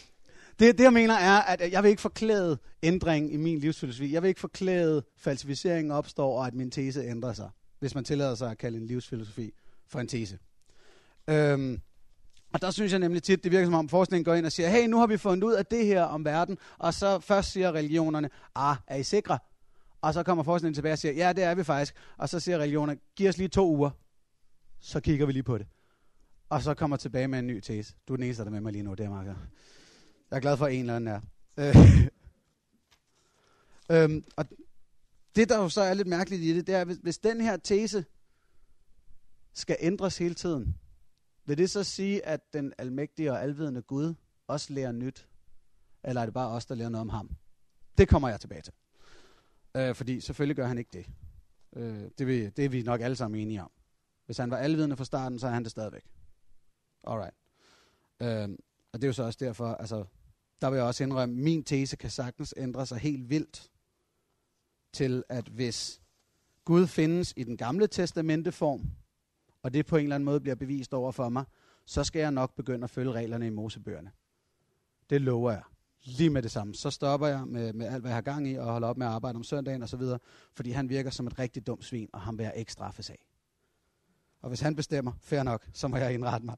det, 0.58 0.78
det, 0.78 0.80
jeg 0.80 0.92
mener, 0.92 1.14
er, 1.14 1.40
at 1.40 1.72
jeg 1.72 1.82
vil 1.82 1.88
ikke 1.88 2.02
forklæde 2.02 2.58
ændring 2.82 3.32
i 3.32 3.36
min 3.36 3.58
livsfilosofi. 3.58 4.12
Jeg 4.12 4.22
vil 4.22 4.28
ikke 4.28 4.40
forklæde, 4.40 5.02
falsificeringen 5.16 5.90
opstår, 5.90 6.38
og 6.38 6.46
at 6.46 6.54
min 6.54 6.70
tese 6.70 7.00
ændrer 7.00 7.32
sig. 7.32 7.50
Hvis 7.78 7.94
man 7.94 8.04
tillader 8.04 8.34
sig 8.34 8.50
at 8.50 8.58
kalde 8.58 8.78
en 8.78 8.86
livsfilosofi 8.86 9.52
for 9.88 10.00
en 10.00 10.08
tese. 10.08 10.38
Øhm, 11.28 11.80
og 12.54 12.62
der 12.62 12.70
synes 12.70 12.92
jeg 12.92 13.00
nemlig 13.00 13.22
tit, 13.22 13.44
det 13.44 13.52
virker 13.52 13.66
som 13.66 13.74
om 13.74 13.88
forskningen 13.88 14.24
går 14.24 14.34
ind 14.34 14.46
og 14.46 14.52
siger, 14.52 14.68
hey, 14.68 14.86
nu 14.86 14.98
har 14.98 15.06
vi 15.06 15.16
fundet 15.16 15.44
ud 15.44 15.52
af 15.52 15.66
det 15.66 15.86
her 15.86 16.02
om 16.02 16.24
verden, 16.24 16.58
og 16.78 16.94
så 16.94 17.20
først 17.20 17.52
siger 17.52 17.72
religionerne, 17.72 18.30
ah, 18.54 18.76
er 18.86 18.96
I 18.96 19.02
sikre? 19.02 19.38
Og 20.00 20.14
så 20.14 20.22
kommer 20.22 20.44
forskningen 20.44 20.74
tilbage 20.74 20.92
og 20.92 20.98
siger, 20.98 21.12
ja, 21.12 21.32
det 21.32 21.44
er 21.44 21.54
vi 21.54 21.64
faktisk. 21.64 21.94
Og 22.16 22.28
så 22.28 22.40
siger 22.40 22.58
religionerne, 22.58 23.00
giv 23.16 23.28
os 23.28 23.36
lige 23.36 23.48
to 23.48 23.68
uger, 23.68 23.90
så 24.80 25.00
kigger 25.00 25.26
vi 25.26 25.32
lige 25.32 25.42
på 25.42 25.58
det. 25.58 25.66
Og 26.48 26.62
så 26.62 26.74
kommer 26.74 26.96
tilbage 26.96 27.28
med 27.28 27.38
en 27.38 27.46
ny 27.46 27.60
tese. 27.60 27.94
Du 28.08 28.12
er 28.12 28.16
den 28.16 28.24
eneste, 28.24 28.42
der 28.42 28.48
er 28.48 28.52
med 28.52 28.60
mig 28.60 28.72
lige 28.72 28.82
nu, 28.82 28.94
det 28.94 29.06
er 29.06 29.10
Marker. 29.10 29.34
Jeg 30.30 30.36
er 30.36 30.40
glad 30.40 30.56
for, 30.56 30.66
at 30.66 30.74
en 30.74 30.80
eller 30.80 30.96
anden 30.96 31.14
er. 31.14 31.20
Øh. 31.58 31.76
Øhm, 33.90 34.24
og 34.36 34.44
det, 35.36 35.48
der 35.48 35.58
jo 35.58 35.68
så 35.68 35.80
er 35.80 35.94
lidt 35.94 36.08
mærkeligt 36.08 36.42
i 36.42 36.56
det, 36.56 36.66
det 36.66 36.74
er, 36.74 36.84
hvis, 36.84 36.96
hvis 37.02 37.18
den 37.18 37.40
her 37.40 37.56
tese 37.56 38.04
skal 39.54 39.76
ændres 39.80 40.18
hele 40.18 40.34
tiden, 40.34 40.76
vil 41.46 41.58
det 41.58 41.70
så 41.70 41.84
sige, 41.84 42.26
at 42.26 42.52
den 42.52 42.72
almægtige 42.78 43.32
og 43.32 43.42
alvidende 43.42 43.82
Gud 43.82 44.14
også 44.46 44.72
lærer 44.72 44.92
nyt? 44.92 45.28
Eller 46.04 46.20
er 46.20 46.26
det 46.26 46.34
bare 46.34 46.48
os, 46.48 46.66
der 46.66 46.74
lærer 46.74 46.88
noget 46.88 47.00
om 47.00 47.08
ham? 47.08 47.30
Det 47.98 48.08
kommer 48.08 48.28
jeg 48.28 48.40
tilbage 48.40 48.62
til. 48.62 48.72
Øh, 49.76 49.94
fordi 49.94 50.20
selvfølgelig 50.20 50.56
gør 50.56 50.66
han 50.66 50.78
ikke 50.78 50.90
det. 50.92 51.06
Øh, 51.76 52.10
det, 52.18 52.26
vi, 52.26 52.48
det 52.48 52.64
er 52.64 52.68
vi 52.68 52.82
nok 52.82 53.00
alle 53.00 53.16
sammen 53.16 53.40
enige 53.40 53.62
om. 53.62 53.70
Hvis 54.26 54.38
han 54.38 54.50
var 54.50 54.56
alvidende 54.56 54.96
fra 54.96 55.04
starten, 55.04 55.38
så 55.38 55.46
er 55.46 55.50
han 55.50 55.62
det 55.62 55.70
stadigvæk. 55.70 56.04
Alright. 57.06 57.34
Øh, 58.20 58.58
og 58.92 59.00
det 59.00 59.04
er 59.04 59.08
jo 59.08 59.12
så 59.12 59.22
også 59.22 59.38
derfor, 59.40 59.74
altså, 59.74 60.04
der 60.60 60.70
vil 60.70 60.76
jeg 60.76 60.86
også 60.86 61.04
indrømme, 61.04 61.34
min 61.34 61.64
tese 61.64 61.96
kan 61.96 62.10
sagtens 62.10 62.54
ændre 62.56 62.86
sig 62.86 62.98
helt 62.98 63.30
vildt 63.30 63.70
til, 64.92 65.24
at 65.28 65.48
hvis 65.48 66.02
Gud 66.64 66.86
findes 66.86 67.34
i 67.36 67.44
den 67.44 67.56
gamle 67.56 67.86
testamenteform, 67.86 68.90
og 69.64 69.74
det 69.74 69.86
på 69.86 69.96
en 69.96 70.02
eller 70.02 70.14
anden 70.14 70.24
måde 70.24 70.40
bliver 70.40 70.54
bevist 70.54 70.94
over 70.94 71.12
for 71.12 71.28
mig, 71.28 71.44
så 71.86 72.04
skal 72.04 72.20
jeg 72.20 72.30
nok 72.30 72.54
begynde 72.56 72.84
at 72.84 72.90
følge 72.90 73.12
reglerne 73.12 73.46
i 73.46 73.50
Mosebøgerne. 73.50 74.10
Det 75.10 75.20
lover 75.20 75.50
jeg. 75.50 75.62
Lige 76.02 76.30
med 76.30 76.42
det 76.42 76.50
samme. 76.50 76.74
Så 76.74 76.90
stopper 76.90 77.26
jeg 77.26 77.46
med, 77.46 77.72
med 77.72 77.86
alt, 77.86 78.00
hvad 78.00 78.10
jeg 78.10 78.16
har 78.16 78.22
gang 78.22 78.48
i, 78.48 78.54
og 78.54 78.64
holder 78.64 78.88
op 78.88 78.96
med 78.96 79.06
at 79.06 79.12
arbejde 79.12 79.36
om 79.36 79.44
søndagen 79.44 79.82
og 79.82 79.88
så 79.88 79.96
videre, 79.96 80.18
fordi 80.54 80.70
han 80.70 80.88
virker 80.88 81.10
som 81.10 81.26
et 81.26 81.38
rigtig 81.38 81.66
dumt 81.66 81.84
svin, 81.84 82.08
og 82.12 82.20
han 82.20 82.38
vil 82.38 82.44
jeg 82.44 82.52
ikke 82.56 82.72
straffes 82.72 83.10
af. 83.10 83.26
Og 84.40 84.48
hvis 84.48 84.60
han 84.60 84.76
bestemmer, 84.76 85.12
fair 85.22 85.42
nok, 85.42 85.68
så 85.72 85.88
må 85.88 85.96
jeg 85.96 86.14
indrette 86.14 86.46
mig. 86.46 86.56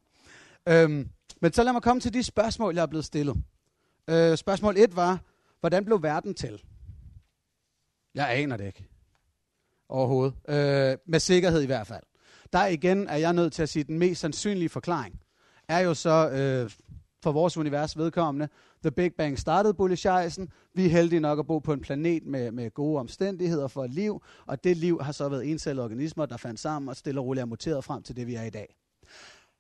Øhm, 0.69 1.11
men 1.41 1.53
så 1.53 1.63
lad 1.63 1.73
mig 1.73 1.83
komme 1.83 2.01
til 2.01 2.15
de 2.15 2.23
spørgsmål, 2.23 2.75
jeg 2.75 2.83
er 2.83 2.87
blevet 2.87 3.05
stillet. 3.05 3.37
Øh, 4.11 4.37
spørgsmål 4.37 4.77
1 4.77 4.97
var, 4.97 5.21
hvordan 5.61 5.85
blev 5.85 6.03
verden 6.03 6.35
til? 6.35 6.65
Jeg 8.15 8.31
aner 8.31 8.57
det 8.57 8.67
ikke. 8.67 8.89
Overhovedet. 9.89 10.35
Øh, 10.49 10.99
med 11.07 11.21
sikkerhed 11.21 11.63
i 11.63 11.67
hvert 11.67 11.87
fald. 11.87 12.03
Der 12.53 12.67
igen 12.67 13.09
er 13.09 13.17
jeg 13.17 13.33
nødt 13.33 13.53
til 13.53 13.63
at 13.63 13.69
sige, 13.69 13.81
at 13.81 13.87
den 13.87 13.99
mest 13.99 14.21
sandsynlige 14.21 14.69
forklaring 14.69 15.21
er 15.69 15.79
jo 15.79 15.95
så 15.95 16.31
øh, 16.31 16.71
for 17.23 17.33
vores 17.33 17.57
univers 17.57 17.99
vedkommende. 17.99 18.49
The 18.83 18.91
Big 18.91 19.15
Bang 19.15 19.39
startede 19.39 19.75
Bullishejsen. 19.75 20.49
Vi 20.75 20.85
er 20.85 20.89
heldige 20.89 21.21
nok 21.21 21.39
at 21.39 21.47
bo 21.47 21.59
på 21.59 21.73
en 21.73 21.81
planet 21.81 22.27
med, 22.27 22.53
med 22.53 22.71
gode 22.71 23.01
omstændigheder 23.01 23.69
for 23.69 23.85
et 23.85 23.91
liv, 23.91 24.23
og 24.47 24.65
det 24.65 24.77
liv 24.77 25.01
har 25.03 25.13
så 25.13 25.29
været 25.29 25.51
encellede 25.51 25.85
organismer, 25.85 26.27
der 26.27 26.37
fandt 26.37 26.61
sammen 26.61 26.89
og 26.89 26.97
stille 26.97 27.21
og 27.21 27.27
roligt 27.27 27.43
er 27.43 27.47
muteret 27.47 27.85
frem 27.85 28.03
til 28.03 28.17
det, 28.17 28.27
vi 28.27 28.35
er 28.35 28.43
i 28.43 28.51
dag. 28.51 28.77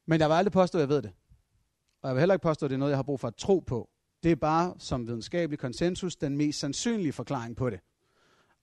Men 0.06 0.20
jeg 0.20 0.28
vil 0.28 0.34
aldrig 0.34 0.52
påstå, 0.52 0.78
at 0.78 0.80
jeg 0.80 0.88
ved 0.88 1.02
det. 1.02 1.10
Og 2.02 2.08
jeg 2.08 2.14
vil 2.14 2.20
heller 2.20 2.34
ikke 2.34 2.42
påstå, 2.42 2.66
at 2.66 2.70
det 2.70 2.74
er 2.76 2.78
noget, 2.78 2.90
jeg 2.90 2.98
har 2.98 3.02
brug 3.02 3.20
for 3.20 3.28
at 3.28 3.36
tro 3.36 3.58
på. 3.66 3.88
Det 4.22 4.32
er 4.32 4.36
bare, 4.36 4.74
som 4.78 5.06
videnskabelig 5.06 5.58
konsensus, 5.58 6.16
den 6.16 6.36
mest 6.36 6.58
sandsynlige 6.58 7.12
forklaring 7.12 7.56
på 7.56 7.70
det. 7.70 7.80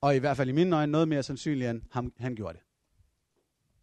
Og 0.02 0.16
i 0.16 0.20
hvert 0.20 0.38
fald 0.38 0.50
i 0.50 0.52
mine 0.52 0.76
øjne 0.76 0.92
noget 0.92 1.08
mere 1.08 1.24
sandsynligt, 1.24 1.70
end 1.70 1.82
ham, 1.92 2.14
han 2.18 2.36
gjorde 2.36 2.54
det 2.54 2.62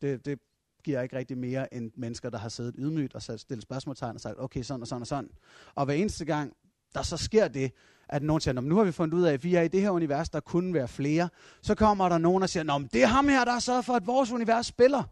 det. 0.02 0.24
Det 0.24 0.38
giver 0.84 1.02
ikke 1.02 1.16
rigtig 1.16 1.38
mere 1.38 1.74
end 1.74 1.92
mennesker, 1.96 2.30
der 2.30 2.38
har 2.38 2.48
siddet 2.48 2.74
ydmygt 2.78 3.14
og 3.14 3.22
stillet 3.22 3.62
spørgsmålstegn 3.62 4.14
og 4.14 4.20
sagt, 4.20 4.34
okay, 4.38 4.62
sådan 4.62 4.80
og 4.80 4.88
sådan 4.88 5.00
og 5.00 5.06
sådan. 5.06 5.30
Og 5.74 5.84
hver 5.84 5.94
eneste 5.94 6.24
gang, 6.24 6.52
der 6.94 7.02
så 7.02 7.16
sker 7.16 7.48
det, 7.48 7.72
at 8.08 8.22
nogen 8.22 8.40
siger, 8.40 8.60
nu 8.60 8.76
har 8.76 8.84
vi 8.84 8.92
fundet 8.92 9.18
ud 9.18 9.22
af, 9.22 9.32
at 9.32 9.44
vi 9.44 9.54
er 9.54 9.62
i 9.62 9.68
det 9.68 9.80
her 9.80 9.90
univers, 9.90 10.30
der 10.30 10.40
kunne 10.40 10.74
være 10.74 10.88
flere. 10.88 11.28
Så 11.62 11.74
kommer 11.74 12.08
der 12.08 12.18
nogen 12.18 12.42
og 12.42 12.48
siger, 12.48 12.62
Nå, 12.62 12.78
men 12.78 12.88
det 12.92 13.02
er 13.02 13.06
ham 13.06 13.28
her, 13.28 13.44
der 13.44 13.52
har 13.52 13.60
sørget 13.60 13.84
for, 13.84 13.92
at 13.92 14.06
vores 14.06 14.32
univers 14.32 14.66
spiller. 14.66 15.02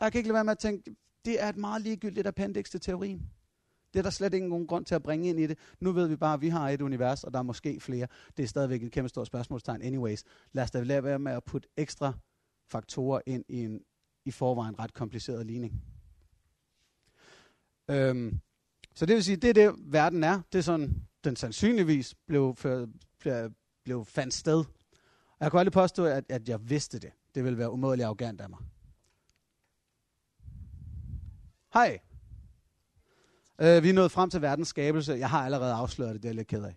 Jeg 0.00 0.12
kan 0.12 0.18
ikke 0.18 0.28
lade 0.28 0.34
være 0.34 0.44
med 0.44 0.52
at 0.52 0.58
tænke, 0.58 0.96
det 1.24 1.42
er 1.42 1.48
et 1.48 1.56
meget 1.56 1.82
ligegyldigt 1.82 2.26
appendix 2.26 2.70
til 2.70 2.80
teorien. 2.80 3.30
Det 3.92 3.98
er 3.98 4.02
der 4.02 4.10
slet 4.10 4.34
ikke 4.34 4.48
nogen 4.48 4.66
grund 4.66 4.84
til 4.84 4.94
at 4.94 5.02
bringe 5.02 5.28
ind 5.28 5.40
i 5.40 5.46
det. 5.46 5.58
Nu 5.80 5.92
ved 5.92 6.08
vi 6.08 6.16
bare, 6.16 6.34
at 6.34 6.40
vi 6.40 6.48
har 6.48 6.68
et 6.68 6.82
univers, 6.82 7.24
og 7.24 7.32
der 7.32 7.38
er 7.38 7.42
måske 7.42 7.80
flere. 7.80 8.06
Det 8.36 8.42
er 8.42 8.46
stadigvæk 8.46 8.82
et 8.82 8.92
kæmpe 8.92 9.08
stort 9.08 9.26
spørgsmålstegn 9.26 9.82
anyways. 9.82 10.24
Lad 10.52 10.64
os 10.64 10.70
da 10.70 10.82
lade 10.82 11.04
være 11.04 11.18
med 11.18 11.32
at 11.32 11.44
putte 11.44 11.68
ekstra 11.76 12.12
faktorer 12.68 13.20
ind 13.26 13.44
i 13.48 13.64
en 13.64 13.80
i 14.24 14.30
forvejen 14.30 14.78
ret 14.78 14.94
kompliceret 14.94 15.46
ligning. 15.46 15.82
Øhm, 17.90 18.40
så 18.94 19.06
det 19.06 19.16
vil 19.16 19.24
sige, 19.24 19.36
det 19.36 19.50
er 19.50 19.54
det, 19.54 19.74
verden 19.78 20.24
er. 20.24 20.40
Det 20.52 20.58
er 20.58 20.62
sådan, 20.62 21.02
den 21.24 21.36
sandsynligvis 21.36 22.14
blev, 22.26 22.56
blev, 23.20 23.52
blev 23.84 24.04
fandt 24.04 24.34
sted. 24.34 24.64
Og 25.28 25.40
jeg 25.40 25.50
kan 25.50 25.60
aldrig 25.60 25.72
påstå, 25.72 26.04
at, 26.04 26.24
at 26.28 26.48
jeg 26.48 26.70
vidste 26.70 26.98
det. 26.98 27.12
Det 27.34 27.44
ville 27.44 27.58
være 27.58 27.70
umådeligt 27.70 28.06
arrogant 28.06 28.40
af 28.40 28.50
mig. 28.50 28.58
Hej. 31.74 31.98
Øh, 33.58 33.82
vi 33.82 33.88
er 33.88 33.92
nået 33.92 34.12
frem 34.12 34.30
til 34.30 34.42
verdens 34.42 34.68
skabelse. 34.68 35.12
Jeg 35.12 35.30
har 35.30 35.44
allerede 35.44 35.74
afsløret 35.74 36.14
det, 36.14 36.22
det 36.22 36.28
er 36.28 36.32
jeg 36.32 36.36
lidt 36.36 36.48
ked 36.48 36.64
af. 36.64 36.76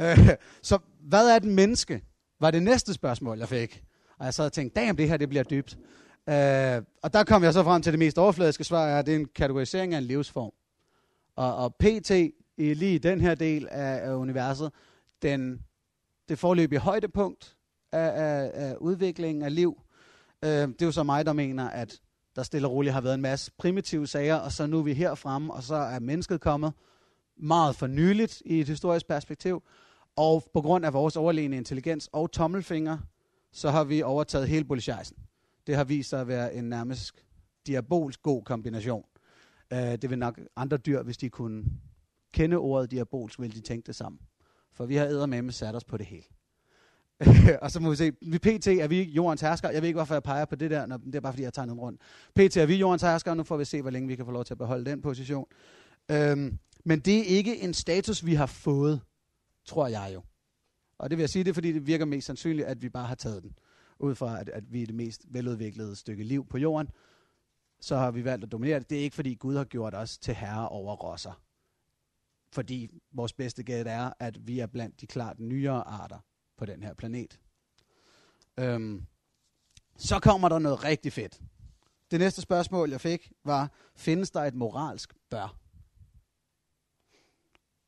øh, 0.20 0.36
så 0.62 0.78
hvad 1.00 1.28
er 1.30 1.36
et 1.36 1.44
menneske? 1.44 2.04
Var 2.40 2.50
det 2.50 2.62
næste 2.62 2.94
spørgsmål, 2.94 3.38
jeg 3.38 3.48
fik. 3.48 3.82
Og 4.18 4.24
jeg 4.24 4.34
sad 4.34 4.44
og 4.44 4.52
tænkte, 4.52 4.80
damn, 4.80 4.98
det 4.98 5.08
her 5.08 5.16
det 5.16 5.28
bliver 5.28 5.44
dybt. 5.44 5.78
Øh, 6.28 6.82
og 7.02 7.12
der 7.12 7.24
kom 7.26 7.42
jeg 7.42 7.52
så 7.52 7.62
frem 7.62 7.82
til 7.82 7.92
det 7.92 7.98
mest 7.98 8.18
overfladiske 8.18 8.64
svar, 8.64 8.86
er, 8.86 8.98
at 8.98 9.06
det 9.06 9.14
er 9.14 9.18
en 9.18 9.28
kategorisering 9.34 9.94
af 9.94 9.98
en 9.98 10.04
livsform. 10.04 10.52
Og, 11.36 11.56
og 11.56 11.74
PT, 11.74 12.10
i 12.56 12.74
lige 12.74 12.98
den 12.98 13.20
her 13.20 13.34
del 13.34 13.68
af, 13.70 14.10
af 14.10 14.14
universet, 14.14 14.72
den, 15.22 15.60
det 16.28 16.38
forløbige 16.38 16.78
højdepunkt 16.78 17.56
af, 17.92 18.10
af, 18.24 18.50
af 18.54 18.76
udviklingen 18.76 19.44
af 19.44 19.54
liv, 19.54 19.80
øh, 20.44 20.50
det 20.50 20.82
er 20.82 20.86
jo 20.86 20.92
så 20.92 21.02
mig, 21.02 21.26
der 21.26 21.32
mener, 21.32 21.70
at 21.70 22.00
der 22.36 22.42
stille 22.42 22.68
og 22.68 22.72
roligt 22.72 22.94
har 22.94 23.00
været 23.00 23.14
en 23.14 23.22
masse 23.22 23.52
primitive 23.58 24.06
sager, 24.06 24.36
og 24.36 24.52
så 24.52 24.66
nu 24.66 24.78
er 24.78 24.82
vi 24.82 24.94
her 24.94 25.14
fremme, 25.14 25.54
og 25.54 25.62
så 25.62 25.74
er 25.74 25.98
mennesket 25.98 26.40
kommet 26.40 26.72
meget 27.36 27.76
for 27.76 27.86
nyligt 27.86 28.42
i 28.44 28.60
et 28.60 28.68
historisk 28.68 29.06
perspektiv. 29.08 29.62
Og 30.16 30.44
på 30.52 30.60
grund 30.60 30.86
af 30.86 30.92
vores 30.92 31.16
overlegne 31.16 31.56
intelligens 31.56 32.08
og 32.12 32.32
tommelfinger, 32.32 32.98
så 33.52 33.70
har 33.70 33.84
vi 33.84 34.02
overtaget 34.02 34.48
hele 34.48 34.64
bolsjejsen. 34.64 35.16
Det 35.66 35.76
har 35.76 35.84
vist 35.84 36.10
sig 36.10 36.20
at 36.20 36.28
være 36.28 36.54
en 36.54 36.64
nærmest 36.64 37.14
diabolsk 37.66 38.22
god 38.22 38.42
kombination. 38.42 39.04
Uh, 39.72 39.78
det 39.78 40.10
vil 40.10 40.18
nok 40.18 40.40
andre 40.56 40.76
dyr, 40.76 41.02
hvis 41.02 41.16
de 41.16 41.28
kunne 41.28 41.64
kende 42.32 42.56
ordet 42.56 42.90
diabolsk, 42.90 43.40
ville 43.40 43.56
de 43.56 43.60
tænke 43.60 43.86
det 43.86 43.94
samme. 43.94 44.18
For 44.72 44.86
vi 44.86 44.96
har 44.96 45.26
med 45.26 45.52
sat 45.52 45.74
os 45.74 45.84
på 45.84 45.96
det 45.96 46.06
hele. 46.06 46.24
og 47.62 47.70
så 47.70 47.80
må 47.80 47.90
vi 47.90 47.96
se, 47.96 48.12
vi 48.22 48.38
PT 48.38 48.66
er 48.66 48.88
vi 48.88 49.02
jordens 49.02 49.40
hersker. 49.40 49.70
Jeg 49.70 49.82
ved 49.82 49.88
ikke, 49.88 49.98
hvorfor 49.98 50.14
jeg 50.14 50.22
peger 50.22 50.44
på 50.44 50.56
det 50.56 50.70
der, 50.70 50.86
når, 50.86 50.96
det 50.96 51.14
er 51.14 51.20
bare 51.20 51.32
fordi, 51.32 51.42
jeg 51.42 51.52
tager 51.52 51.66
noget 51.66 51.82
rundt. 51.82 52.00
PT 52.34 52.56
er 52.56 52.66
vi 52.66 52.74
jordens 52.74 53.02
hersker, 53.02 53.30
og 53.30 53.36
nu 53.36 53.42
får 53.42 53.56
vi 53.56 53.64
se, 53.64 53.82
hvor 53.82 53.90
længe 53.90 54.08
vi 54.08 54.16
kan 54.16 54.24
få 54.24 54.30
lov 54.30 54.44
til 54.44 54.54
at 54.54 54.58
beholde 54.58 54.90
den 54.90 55.02
position. 55.02 55.46
Øhm, 56.10 56.58
men 56.84 57.00
det 57.00 57.18
er 57.18 57.24
ikke 57.24 57.62
en 57.62 57.74
status, 57.74 58.26
vi 58.26 58.34
har 58.34 58.46
fået, 58.46 59.00
tror 59.66 59.86
jeg 59.86 60.10
jo. 60.14 60.22
Og 60.98 61.10
det 61.10 61.18
vil 61.18 61.22
jeg 61.22 61.30
sige, 61.30 61.44
det 61.44 61.50
er 61.50 61.54
fordi, 61.54 61.72
det 61.72 61.86
virker 61.86 62.04
mest 62.04 62.26
sandsynligt, 62.26 62.68
at 62.68 62.82
vi 62.82 62.88
bare 62.88 63.06
har 63.06 63.14
taget 63.14 63.42
den. 63.42 63.58
Ud 63.98 64.14
fra, 64.14 64.40
at, 64.40 64.48
at 64.48 64.72
vi 64.72 64.82
er 64.82 64.86
det 64.86 64.94
mest 64.94 65.26
veludviklede 65.28 65.96
stykke 65.96 66.24
liv 66.24 66.46
på 66.46 66.58
jorden, 66.58 66.90
så 67.80 67.96
har 67.96 68.10
vi 68.10 68.24
valgt 68.24 68.44
at 68.44 68.52
dominere 68.52 68.78
det. 68.78 68.90
Det 68.90 68.98
er 68.98 69.02
ikke 69.02 69.16
fordi 69.16 69.34
Gud 69.34 69.56
har 69.56 69.64
gjort 69.64 69.94
os 69.94 70.18
til 70.18 70.34
herre 70.34 70.68
over 70.68 70.96
rosser. 70.96 71.42
Fordi 72.52 72.88
vores 73.12 73.32
bedste 73.32 73.62
gæt 73.62 73.86
er, 73.86 74.12
at 74.18 74.46
vi 74.46 74.60
er 74.60 74.66
blandt 74.66 75.00
de 75.00 75.06
klart 75.06 75.40
nyere 75.40 75.88
arter 75.88 76.18
på 76.56 76.66
den 76.66 76.82
her 76.82 76.94
planet. 76.94 77.40
Øhm, 78.58 79.06
så 79.96 80.18
kommer 80.18 80.48
der 80.48 80.58
noget 80.58 80.84
rigtig 80.84 81.12
fedt. 81.12 81.40
Det 82.10 82.20
næste 82.20 82.42
spørgsmål, 82.42 82.90
jeg 82.90 83.00
fik, 83.00 83.32
var, 83.44 83.72
findes 83.96 84.30
der 84.30 84.40
et 84.40 84.54
moralsk 84.54 85.14
bør? 85.30 85.58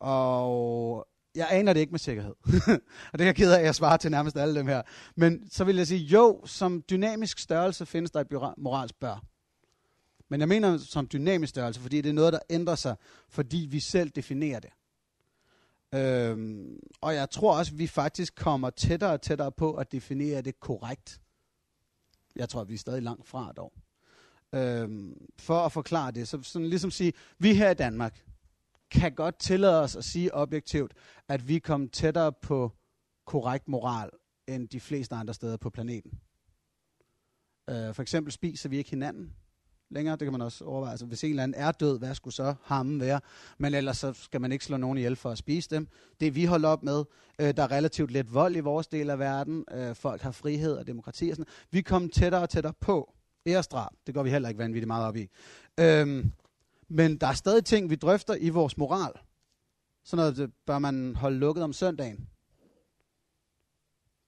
Og 0.01 1.09
jeg 1.39 1.49
aner 1.51 1.73
det 1.73 1.81
ikke 1.81 1.91
med 1.91 1.99
sikkerhed. 1.99 2.35
og 3.13 3.19
det 3.19 3.21
er 3.21 3.25
jeg 3.25 3.35
ked 3.35 3.53
af, 3.53 3.59
at 3.59 3.65
jeg 3.65 3.75
svarer 3.75 3.97
til 3.97 4.11
nærmest 4.11 4.37
alle 4.37 4.55
dem 4.55 4.67
her. 4.67 4.83
Men 5.17 5.51
så 5.51 5.65
vil 5.65 5.77
jeg 5.77 5.87
sige, 5.87 6.01
jo, 6.01 6.41
som 6.45 6.83
dynamisk 6.91 7.39
størrelse 7.39 7.87
findes 7.87 8.11
der 8.11 8.21
et 8.21 8.55
moralsk 8.59 8.95
bør. 9.01 9.25
Men 10.29 10.41
jeg 10.41 10.49
mener 10.49 10.79
som 10.79 11.09
dynamisk 11.13 11.51
størrelse, 11.51 11.81
fordi 11.81 12.01
det 12.01 12.09
er 12.09 12.13
noget, 12.13 12.33
der 12.33 12.39
ændrer 12.51 12.75
sig, 12.75 12.97
fordi 13.29 13.69
vi 13.71 13.81
selv 13.81 14.11
definerer 14.11 14.61
det. 14.61 14.71
Øhm, 15.95 16.79
og 17.01 17.15
jeg 17.15 17.31
tror 17.31 17.59
også, 17.59 17.73
at 17.73 17.79
vi 17.79 17.87
faktisk 17.87 18.35
kommer 18.35 18.71
tættere 18.71 19.11
og 19.11 19.23
tættere 19.23 19.53
på 19.53 19.75
at 19.75 19.93
definere 19.93 20.43
det 20.43 20.61
korrekt. 20.61 21.21
Jeg 22.37 22.49
tror, 22.49 22.61
at 22.61 22.69
vi 22.69 22.75
er 22.75 22.79
stadig 22.79 23.03
langt 23.03 23.29
fra 23.29 23.53
dog. 23.57 23.73
Øhm, 24.55 25.15
for 25.39 25.59
at 25.59 25.73
forklare 25.73 26.11
det, 26.11 26.29
så 26.29 26.43
sådan 26.43 26.69
ligesom 26.69 26.91
sige, 26.91 27.13
vi 27.39 27.55
her 27.55 27.71
i 27.71 27.75
Danmark 27.75 28.25
kan 28.91 29.15
godt 29.15 29.39
tillade 29.39 29.83
os 29.83 29.97
at 29.97 30.05
sige 30.05 30.35
objektivt, 30.35 30.93
at 31.29 31.49
vi 31.49 31.59
kom 31.59 31.89
tættere 31.89 32.33
på 32.33 32.73
korrekt 33.27 33.69
moral 33.69 34.11
end 34.47 34.69
de 34.69 34.81
fleste 34.81 35.15
andre 35.15 35.35
steder 35.35 35.57
på 35.57 35.71
planeten. 35.71 36.11
Øh, 37.71 37.95
for 37.95 38.03
eksempel 38.03 38.33
spiser 38.33 38.69
vi 38.69 38.79
ikke 38.79 38.91
hinanden 38.91 39.35
længere. 39.91 40.17
Det 40.17 40.27
kan 40.27 40.33
man 40.33 40.43
også 40.43 40.65
overveje. 40.65 40.91
Altså, 40.91 41.07
hvis 41.07 41.25
en 41.25 41.31
eller 41.31 41.43
anden 41.43 41.61
er 41.61 41.73
død, 41.73 41.99
hvad 41.99 42.15
skulle 42.15 42.35
så 42.35 42.55
ham 42.63 43.01
være? 43.01 43.21
Men 43.59 43.75
ellers 43.75 43.97
så 43.99 44.13
skal 44.13 44.41
man 44.41 44.53
ikke 44.53 44.65
slå 44.65 44.77
nogen 44.77 44.99
ihjel 44.99 45.17
for 45.17 45.31
at 45.31 45.39
spise 45.39 45.71
dem. 45.71 45.89
Det 46.21 46.35
vi 46.35 46.45
holder 46.45 46.69
op 46.69 46.83
med, 46.83 47.05
øh, 47.41 47.57
der 47.57 47.63
er 47.63 47.71
relativt 47.71 48.11
lidt 48.11 48.35
vold 48.35 48.57
i 48.57 48.61
vores 48.61 48.87
del 48.87 49.11
af 49.11 49.19
verden. 49.19 49.65
Øh, 49.73 49.95
folk 49.95 50.23
har 50.23 50.31
frihed 50.31 50.77
og 50.77 50.87
demokrati 50.87 51.31
og 51.31 51.37
sådan 51.37 51.53
Vi 51.71 51.81
kom 51.81 52.09
tættere 52.09 52.43
og 52.43 52.51
tættere 52.51 52.75
på. 52.81 53.15
Æresdrab, 53.47 53.93
det 54.07 54.15
går 54.15 54.23
vi 54.23 54.31
heller 54.31 54.49
ikke 54.49 54.59
vanvittigt 54.59 54.87
meget 54.87 55.07
op 55.07 55.17
i. 55.17 55.29
Øhm, 55.81 56.33
men 56.89 57.17
der 57.17 57.27
er 57.27 57.33
stadig 57.33 57.65
ting, 57.65 57.91
vi 57.91 57.97
drøfter 57.97 58.35
i 58.35 58.49
vores 58.49 58.77
moral. 58.77 59.13
Sådan 60.05 60.21
noget 60.23 60.37
det 60.37 60.53
bør 60.67 60.79
man 60.79 61.17
holde 61.17 61.39
lukket 61.39 61.65
om 61.65 61.73
søndagen. 61.73 62.29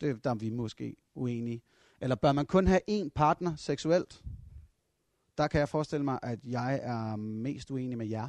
Det 0.01 0.25
der 0.25 0.31
er 0.31 0.35
vi 0.35 0.51
måske 0.51 0.97
uenige. 1.15 1.63
Eller 2.01 2.17
bør 2.17 2.33
man 2.33 2.47
kun 2.47 2.67
have 2.67 2.81
én 2.91 3.09
partner 3.15 3.57
seksuelt? 3.57 4.23
der 5.41 5.49
kan 5.49 5.61
jeg 5.61 5.69
forestille 5.69 6.05
mig, 6.05 6.19
at 6.23 6.39
jeg 6.45 6.81
er 6.83 7.17
mest 7.17 7.71
uenig 7.71 7.99
med 7.99 8.07
jer. 8.07 8.29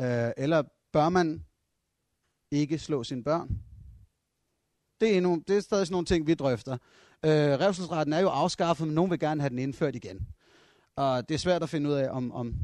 Øh, 0.00 0.32
eller 0.36 0.62
bør 0.92 1.08
man 1.08 1.44
ikke 2.50 2.78
slå 2.78 3.04
sine 3.04 3.24
børn? 3.24 3.58
Det 5.00 5.12
er, 5.12 5.16
endnu, 5.16 5.42
det 5.48 5.56
er 5.56 5.60
stadig 5.60 5.86
sådan 5.86 5.92
nogle 5.94 6.06
ting, 6.06 6.26
vi 6.26 6.34
drøfter. 6.34 6.72
Øh, 7.24 7.30
revselsretten 7.30 8.12
er 8.12 8.20
jo 8.20 8.28
afskaffet, 8.28 8.86
men 8.86 8.94
nogen 8.94 9.10
vil 9.10 9.18
gerne 9.18 9.40
have 9.40 9.50
den 9.50 9.58
indført 9.58 9.96
igen. 9.96 10.28
Og 10.96 11.28
det 11.28 11.34
er 11.34 11.38
svært 11.38 11.62
at 11.62 11.68
finde 11.68 11.90
ud 11.90 11.94
af, 11.94 12.10
om, 12.10 12.32
om 12.32 12.54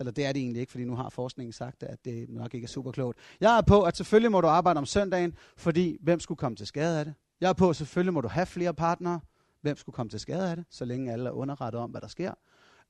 eller 0.00 0.12
det 0.12 0.24
er 0.24 0.32
det 0.32 0.40
egentlig 0.40 0.60
ikke, 0.60 0.70
fordi 0.70 0.84
nu 0.84 0.96
har 0.96 1.08
forskningen 1.08 1.52
sagt, 1.52 1.82
at 1.82 2.04
det 2.04 2.28
nok 2.28 2.54
ikke 2.54 2.64
er 2.64 2.68
super 2.68 2.92
klogt. 2.92 3.18
Jeg 3.40 3.58
er 3.58 3.60
på, 3.60 3.82
at 3.82 3.96
selvfølgelig 3.96 4.32
må 4.32 4.40
du 4.40 4.46
arbejde 4.46 4.78
om 4.78 4.86
søndagen, 4.86 5.34
fordi 5.56 5.98
hvem 6.00 6.20
skulle 6.20 6.38
komme 6.38 6.56
til 6.56 6.66
skade 6.66 6.98
af 6.98 7.04
det? 7.04 7.14
Jeg 7.40 7.48
er 7.48 7.52
på, 7.52 7.70
at 7.70 7.76
selvfølgelig 7.76 8.14
må 8.14 8.20
du 8.20 8.28
have 8.28 8.46
flere 8.46 8.74
partnere. 8.74 9.20
Hvem 9.60 9.76
skulle 9.76 9.94
komme 9.94 10.10
til 10.10 10.20
skade 10.20 10.50
af 10.50 10.56
det, 10.56 10.64
så 10.70 10.84
længe 10.84 11.12
alle 11.12 11.28
er 11.28 11.32
underrettet 11.32 11.80
om, 11.80 11.90
hvad 11.90 12.00
der 12.00 12.08
sker? 12.08 12.30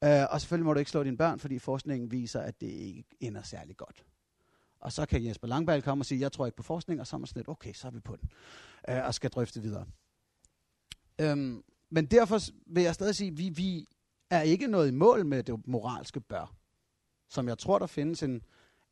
Uh, 0.07 0.33
og 0.35 0.41
selvfølgelig 0.41 0.67
må 0.67 0.73
du 0.73 0.79
ikke 0.79 0.91
slå 0.91 1.03
dine 1.03 1.17
børn, 1.17 1.39
fordi 1.39 1.59
forskningen 1.59 2.11
viser, 2.11 2.41
at 2.41 2.61
det 2.61 2.67
ikke 2.67 3.05
ender 3.21 3.43
særlig 3.43 3.77
godt. 3.77 4.05
Og 4.81 4.93
så 4.93 5.07
kan 5.07 5.25
Jesper 5.25 5.49
Langballe 5.49 5.83
komme 5.83 6.03
og 6.03 6.07
sige, 6.07 6.21
jeg 6.21 6.33
tror 6.33 6.47
ikke 6.47 6.57
på 6.57 6.63
forskning, 6.63 7.01
og 7.01 7.07
så 7.07 7.17
er 7.17 7.19
man 7.19 7.27
sådan 7.27 7.41
lidt, 7.41 7.49
okay, 7.49 7.73
så 7.73 7.87
er 7.87 7.91
vi 7.91 8.01
på 8.01 8.17
den, 8.17 8.31
uh, 8.89 9.07
og 9.07 9.15
skal 9.15 9.31
drøfte 9.31 9.63
videre. 9.63 9.87
Um, 11.33 11.65
men 11.91 12.07
derfor 12.07 12.39
vil 12.67 12.83
jeg 12.83 12.95
stadig 12.95 13.15
sige, 13.15 13.31
at 13.31 13.39
vi, 13.39 13.49
vi 13.49 13.87
er 14.31 14.43
ikke 14.43 14.67
noget 14.67 14.89
i 14.89 14.95
mål 14.95 15.27
med 15.27 15.43
det 15.43 15.67
moralske 15.67 16.21
bør, 16.21 16.60
som 17.31 17.49
jeg 17.49 17.59
tror, 17.59 17.79
der 17.79 17.87
findes 17.87 18.23
en 18.23 18.43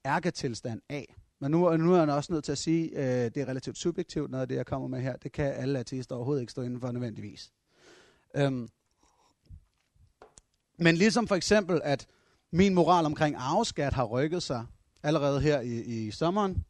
ærketilstand 0.07 0.81
af. 0.89 1.15
Men 1.41 1.51
nu, 1.51 1.77
nu 1.77 1.95
er 1.95 1.99
jeg 1.99 2.09
også 2.09 2.33
nødt 2.33 2.45
til 2.45 2.53
at 2.53 2.59
sige, 2.59 2.97
at 2.97 3.27
øh, 3.27 3.35
det 3.35 3.43
er 3.43 3.47
relativt 3.49 3.79
subjektivt, 3.79 4.31
noget 4.31 4.43
af 4.43 4.49
det, 4.49 4.57
jeg 4.57 4.67
kommer 4.67 4.89
med 4.89 5.01
her. 5.01 5.17
Det 5.17 5.33
kan 5.33 5.53
alle 5.53 5.79
ateister 5.79 6.17
overhovedet 6.17 6.41
ikke 6.41 6.51
stå 6.51 6.63
inden 6.63 6.81
for 6.81 6.93
nødvendigvis. 6.93 7.53
Øhm. 8.37 8.69
men 10.79 10.97
ligesom 10.97 11.27
for 11.29 11.35
eksempel, 11.35 11.81
at 11.85 12.07
min 12.51 12.75
moral 12.75 13.05
omkring 13.05 13.37
arveskat 13.37 13.93
har 13.93 14.05
rykket 14.05 14.43
sig 14.43 14.67
allerede 15.03 15.41
her 15.41 15.61
i, 15.61 15.81
i 15.81 16.11
sommeren, 16.11 16.65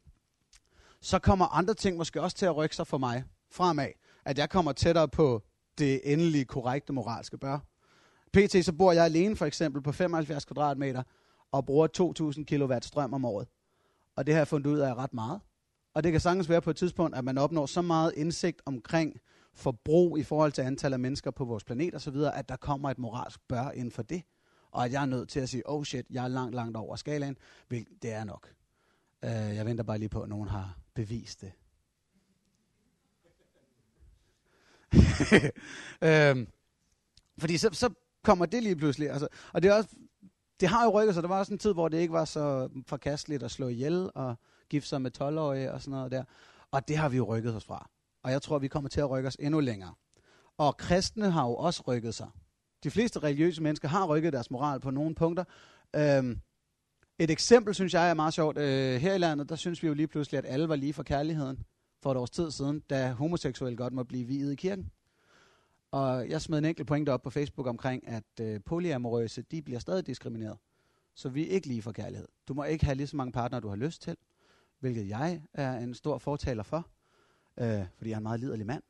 så 1.01 1.19
kommer 1.19 1.45
andre 1.45 1.73
ting 1.73 1.97
måske 1.97 2.21
også 2.21 2.37
til 2.37 2.45
at 2.45 2.55
rykke 2.55 2.75
sig 2.75 2.87
for 2.87 2.97
mig 2.97 3.23
fremad. 3.51 3.91
At 4.25 4.37
jeg 4.37 4.49
kommer 4.49 4.71
tættere 4.71 5.07
på 5.07 5.43
det 5.77 6.13
endelige 6.13 6.45
korrekte 6.45 6.93
moralske 6.93 7.37
bør. 7.37 7.59
PT 8.33 8.65
så 8.65 8.73
bor 8.77 8.91
jeg 8.91 9.05
alene 9.05 9.35
for 9.35 9.45
eksempel 9.45 9.81
på 9.81 9.91
75 9.91 10.45
kvadratmeter 10.45 11.03
og 11.51 11.65
bruger 11.65 11.87
2.000 12.37 12.43
kW 12.43 12.73
strøm 12.81 13.13
om 13.13 13.25
året. 13.25 13.47
Og 14.15 14.25
det 14.25 14.33
har 14.33 14.39
jeg 14.39 14.47
fundet 14.47 14.71
ud 14.71 14.79
af 14.79 14.95
ret 14.95 15.13
meget. 15.13 15.39
Og 15.93 16.03
det 16.03 16.11
kan 16.11 16.21
sagtens 16.21 16.49
være 16.49 16.61
på 16.61 16.69
et 16.69 16.75
tidspunkt, 16.75 17.15
at 17.15 17.23
man 17.23 17.37
opnår 17.37 17.65
så 17.65 17.81
meget 17.81 18.13
indsigt 18.15 18.61
omkring 18.65 19.19
forbrug 19.53 20.17
i 20.17 20.23
forhold 20.23 20.51
til 20.51 20.61
antallet 20.61 20.93
af 20.93 20.99
mennesker 20.99 21.31
på 21.31 21.45
vores 21.45 21.63
planet 21.63 21.95
osv., 21.95 22.15
at 22.33 22.49
der 22.49 22.55
kommer 22.55 22.89
et 22.89 22.99
moralsk 22.99 23.39
bør 23.47 23.71
inden 23.71 23.91
for 23.91 24.01
det. 24.01 24.23
Og 24.71 24.85
at 24.85 24.91
jeg 24.91 25.01
er 25.01 25.05
nødt 25.05 25.29
til 25.29 25.39
at 25.39 25.49
sige, 25.49 25.69
oh 25.69 25.83
shit, 25.83 26.05
jeg 26.09 26.23
er 26.23 26.27
langt, 26.27 26.55
langt 26.55 26.77
over 26.77 26.95
skalaen. 26.95 27.37
Hvilket 27.67 28.01
det 28.01 28.11
er 28.11 28.23
nok. 28.23 28.53
Uh, 29.23 29.29
jeg 29.29 29.65
venter 29.65 29.83
bare 29.83 29.97
lige 29.97 30.09
på, 30.09 30.21
at 30.21 30.29
nogen 30.29 30.47
har 30.47 30.77
bevist 30.93 31.41
det. 31.41 31.51
øhm, 36.01 36.47
fordi 37.37 37.57
så, 37.57 37.69
så 37.71 37.89
kommer 38.23 38.45
det 38.45 38.63
lige 38.63 38.75
pludselig. 38.75 39.09
Altså, 39.09 39.27
og 39.53 39.63
det, 39.63 39.71
er 39.71 39.75
også, 39.75 39.89
det 40.59 40.69
har 40.69 40.83
jo 40.83 40.89
rykket 40.89 41.13
sig. 41.13 41.23
Der 41.23 41.29
var 41.29 41.39
også 41.39 41.53
en 41.53 41.59
tid, 41.59 41.73
hvor 41.73 41.87
det 41.87 41.97
ikke 41.97 42.13
var 42.13 42.25
så 42.25 42.69
forkasteligt 42.87 43.43
at 43.43 43.51
slå 43.51 43.67
ihjel 43.67 44.09
og 44.15 44.35
gifte 44.69 44.89
sig 44.89 45.01
med 45.01 45.21
12-årige 45.21 45.71
og 45.71 45.81
sådan 45.81 45.91
noget 45.91 46.11
der. 46.11 46.23
Og 46.71 46.87
det 46.87 46.97
har 46.97 47.09
vi 47.09 47.17
jo 47.17 47.23
rykket 47.23 47.55
os 47.55 47.65
fra. 47.65 47.89
Og 48.23 48.31
jeg 48.31 48.41
tror, 48.41 48.59
vi 48.59 48.67
kommer 48.67 48.89
til 48.89 49.01
at 49.01 49.09
rykke 49.09 49.27
os 49.27 49.37
endnu 49.39 49.59
længere. 49.59 49.93
Og 50.57 50.77
kristne 50.77 51.31
har 51.31 51.47
jo 51.47 51.55
også 51.55 51.83
rykket 51.87 52.15
sig. 52.15 52.27
De 52.83 52.91
fleste 52.91 53.19
religiøse 53.19 53.63
mennesker 53.63 53.87
har 53.87 54.05
rykket 54.07 54.33
deres 54.33 54.51
moral 54.51 54.79
på 54.79 54.91
nogle 54.91 55.15
punkter. 55.15 55.43
Øhm, 55.95 56.39
et 57.19 57.31
eksempel, 57.31 57.75
synes 57.75 57.93
jeg, 57.93 58.09
er 58.09 58.13
meget 58.13 58.33
sjovt. 58.33 58.57
Øh, 58.57 59.01
her 59.01 59.13
i 59.13 59.17
landet, 59.17 59.49
der 59.49 59.55
synes 59.55 59.83
vi 59.83 59.87
jo 59.87 59.93
lige 59.93 60.07
pludselig, 60.07 60.37
at 60.37 60.45
alle 60.47 60.69
var 60.69 60.75
lige 60.75 60.93
for 60.93 61.03
kærligheden 61.03 61.63
for 62.03 62.11
et 62.11 62.17
års 62.17 62.29
tid 62.29 62.51
siden, 62.51 62.79
da 62.79 63.11
homoseksuelle 63.11 63.77
godt 63.77 63.93
må 63.93 64.03
blive 64.03 64.25
viet 64.25 64.51
i 64.51 64.55
kirken. 64.55 64.91
Og 65.91 66.29
jeg 66.29 66.41
smed 66.41 66.57
en 66.57 66.65
enkelt 66.65 66.87
pointe 66.87 67.09
op 67.09 67.21
på 67.21 67.29
Facebook 67.29 67.67
omkring, 67.67 68.07
at 68.07 68.39
øh, 68.41 68.59
polyamorøse, 68.65 69.41
de 69.41 69.61
bliver 69.61 69.79
stadig 69.79 70.07
diskrimineret. 70.07 70.57
Så 71.15 71.29
vi 71.29 71.47
er 71.47 71.51
ikke 71.51 71.67
lige 71.67 71.81
for 71.81 71.91
kærlighed. 71.91 72.27
Du 72.47 72.53
må 72.53 72.63
ikke 72.63 72.85
have 72.85 72.95
lige 72.95 73.07
så 73.07 73.15
mange 73.15 73.31
partnere, 73.31 73.61
du 73.61 73.69
har 73.69 73.75
lyst 73.75 74.01
til, 74.01 74.17
hvilket 74.79 75.09
jeg 75.09 75.41
er 75.53 75.77
en 75.77 75.93
stor 75.93 76.17
fortaler 76.17 76.63
for, 76.63 76.87
øh, 77.59 77.85
fordi 77.97 78.09
jeg 78.09 78.15
er 78.15 78.17
en 78.17 78.23
meget 78.23 78.39
liderlig 78.39 78.65
mand. 78.65 78.83